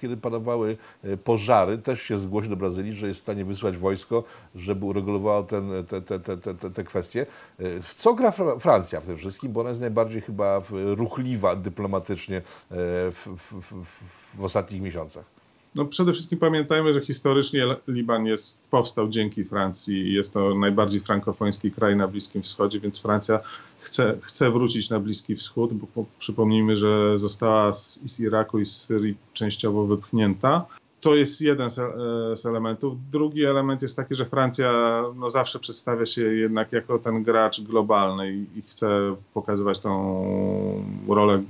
kiedy 0.00 0.16
panowały 0.16 0.76
e, 1.04 1.16
pożary, 1.16 1.78
też 1.78 2.02
się 2.02 2.18
zgłosił 2.18 2.50
do 2.50 2.56
Brazylii, 2.56 2.94
że 2.94 3.06
jest 3.06 3.20
w 3.20 3.22
stanie 3.22 3.44
wysłać 3.44 3.76
wojsko, 3.76 4.24
żeby 4.54 4.86
uregulowało 4.86 5.42
ten, 5.42 5.70
te, 5.88 6.02
te, 6.02 6.20
te, 6.20 6.36
te, 6.36 6.70
te 6.70 6.84
kwestie. 6.84 7.26
E, 7.58 7.80
w 7.80 7.94
co 7.94 8.14
gra 8.14 8.32
Francja 8.60 9.00
w 9.00 9.06
tym 9.06 9.16
wszystkim? 9.16 9.52
Bo 9.52 9.60
ona 9.60 9.68
jest 9.68 9.80
najbardziej 9.80 10.20
chyba 10.20 10.62
ruchliwa 10.70 11.56
dyplomatycznie 11.56 12.42
w, 12.70 13.28
w, 13.38 13.72
w, 13.84 14.38
w 14.38 14.44
ostatnich 14.44 14.82
miesiącach. 14.82 15.41
No 15.74 15.84
przede 15.84 16.12
wszystkim 16.12 16.38
pamiętajmy, 16.38 16.94
że 16.94 17.00
historycznie 17.00 17.76
Liban 17.88 18.26
jest, 18.26 18.62
powstał 18.70 19.08
dzięki 19.08 19.44
Francji 19.44 20.12
jest 20.12 20.32
to 20.32 20.54
najbardziej 20.54 21.00
frankofoński 21.00 21.70
kraj 21.70 21.96
na 21.96 22.08
Bliskim 22.08 22.42
Wschodzie, 22.42 22.80
więc 22.80 23.00
Francja 23.00 23.40
chce, 23.80 24.18
chce 24.22 24.50
wrócić 24.50 24.90
na 24.90 25.00
Bliski 25.00 25.36
Wschód, 25.36 25.72
bo 25.72 25.86
po, 25.86 26.04
przypomnijmy, 26.18 26.76
że 26.76 27.18
została 27.18 27.72
z, 27.72 28.00
z 28.06 28.20
Iraku 28.20 28.58
i 28.58 28.66
z 28.66 28.76
Syrii 28.76 29.16
częściowo 29.32 29.86
wypchnięta. 29.86 30.66
To 31.00 31.14
jest 31.14 31.40
jeden 31.40 31.70
z, 31.70 31.78
e, 31.78 32.36
z, 32.36 32.46
elementów. 32.46 32.94
Drugi 33.10 33.44
element 33.44 33.82
jest 33.82 33.96
taki, 33.96 34.14
że 34.14 34.24
Francja 34.26 35.02
no, 35.16 35.30
zawsze 35.30 35.58
przedstawia 35.58 36.06
się 36.06 36.22
jednak 36.22 36.72
jako 36.72 36.98
ten 36.98 37.22
gracz 37.22 37.60
globalny 37.60 38.32
i, 38.32 38.58
i 38.58 38.62
chce 38.62 39.16
pokazywać 39.34 39.80
tą 39.80 40.84
rolę 41.08 41.42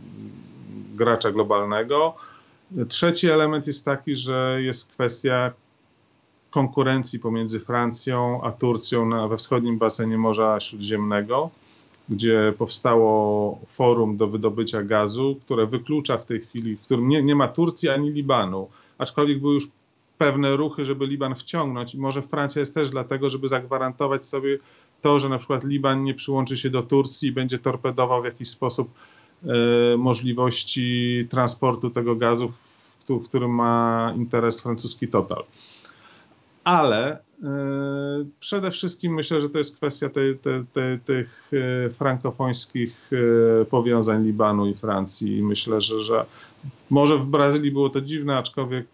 gracza 0.94 1.32
globalnego 1.32 2.14
Trzeci 2.88 3.28
element 3.28 3.66
jest 3.66 3.84
taki, 3.84 4.16
że 4.16 4.58
jest 4.62 4.92
kwestia 4.92 5.52
konkurencji 6.50 7.18
pomiędzy 7.18 7.60
Francją 7.60 8.40
a 8.42 8.50
Turcją 8.50 9.06
na, 9.06 9.28
we 9.28 9.36
wschodnim 9.36 9.78
basenie 9.78 10.18
Morza 10.18 10.60
Śródziemnego, 10.60 11.50
gdzie 12.08 12.54
powstało 12.58 13.58
forum 13.68 14.16
do 14.16 14.26
wydobycia 14.26 14.82
gazu, 14.82 15.36
które 15.44 15.66
wyklucza 15.66 16.18
w 16.18 16.24
tej 16.24 16.40
chwili, 16.40 16.76
w 16.76 16.82
którym 16.82 17.08
nie, 17.08 17.22
nie 17.22 17.34
ma 17.34 17.48
Turcji 17.48 17.88
ani 17.88 18.10
Libanu, 18.10 18.68
aczkolwiek 18.98 19.40
były 19.40 19.54
już 19.54 19.68
pewne 20.18 20.56
ruchy, 20.56 20.84
żeby 20.84 21.06
Liban 21.06 21.34
wciągnąć. 21.34 21.94
I 21.94 21.98
może 21.98 22.22
Francja 22.22 22.60
jest 22.60 22.74
też 22.74 22.90
dlatego, 22.90 23.28
żeby 23.28 23.48
zagwarantować 23.48 24.24
sobie 24.24 24.58
to, 25.00 25.18
że 25.18 25.28
na 25.28 25.38
przykład 25.38 25.64
Liban 25.64 26.02
nie 26.02 26.14
przyłączy 26.14 26.56
się 26.56 26.70
do 26.70 26.82
Turcji 26.82 27.28
i 27.28 27.32
będzie 27.32 27.58
torpedował 27.58 28.22
w 28.22 28.24
jakiś 28.24 28.48
sposób 28.48 28.90
możliwości 29.98 31.26
transportu 31.30 31.90
tego 31.90 32.16
gazu, 32.16 32.52
w 33.08 33.24
którym 33.24 33.50
ma 33.50 34.12
interes 34.16 34.60
francuski 34.60 35.08
Total. 35.08 35.44
Ale 36.64 37.12
e, 37.12 37.18
przede 38.40 38.70
wszystkim 38.70 39.14
myślę, 39.14 39.40
że 39.40 39.50
to 39.50 39.58
jest 39.58 39.76
kwestia 39.76 40.08
tej, 40.08 40.38
tej, 40.38 40.64
tej, 40.72 41.00
tych 41.00 41.50
e, 41.86 41.90
frankofońskich 41.90 43.10
powiązań 43.70 44.24
Libanu 44.24 44.66
i 44.66 44.74
Francji 44.74 45.36
i 45.36 45.42
myślę, 45.42 45.80
że, 45.80 46.00
że 46.00 46.26
może 46.90 47.18
w 47.18 47.26
Brazylii 47.26 47.70
było 47.70 47.90
to 47.90 48.00
dziwne, 48.00 48.36
aczkolwiek 48.36 48.86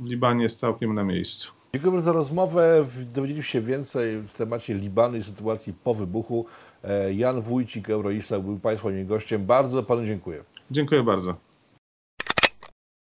w 0.00 0.06
Libanie 0.06 0.42
jest 0.42 0.58
całkiem 0.58 0.94
na 0.94 1.04
miejscu. 1.04 1.52
Dziękuję 1.74 2.00
za 2.00 2.12
rozmowę. 2.12 2.84
Dowiedzieliśmy 3.14 3.50
się 3.50 3.60
więcej 3.60 4.18
w 4.18 4.32
temacie 4.32 4.74
Libanu 4.74 5.16
i 5.16 5.22
sytuacji 5.22 5.74
po 5.84 5.94
wybuchu. 5.94 6.46
E, 6.84 7.14
Jan 7.14 7.40
Wójcik, 7.40 7.90
Euroislam, 7.90 8.42
był 8.42 8.58
Państwa 8.58 8.88
moim 8.88 9.06
gościem. 9.06 9.46
Bardzo 9.46 9.82
Panu 9.82 10.06
dziękuję. 10.06 10.44
Dziękuję 10.70 11.02
bardzo. 11.02 11.34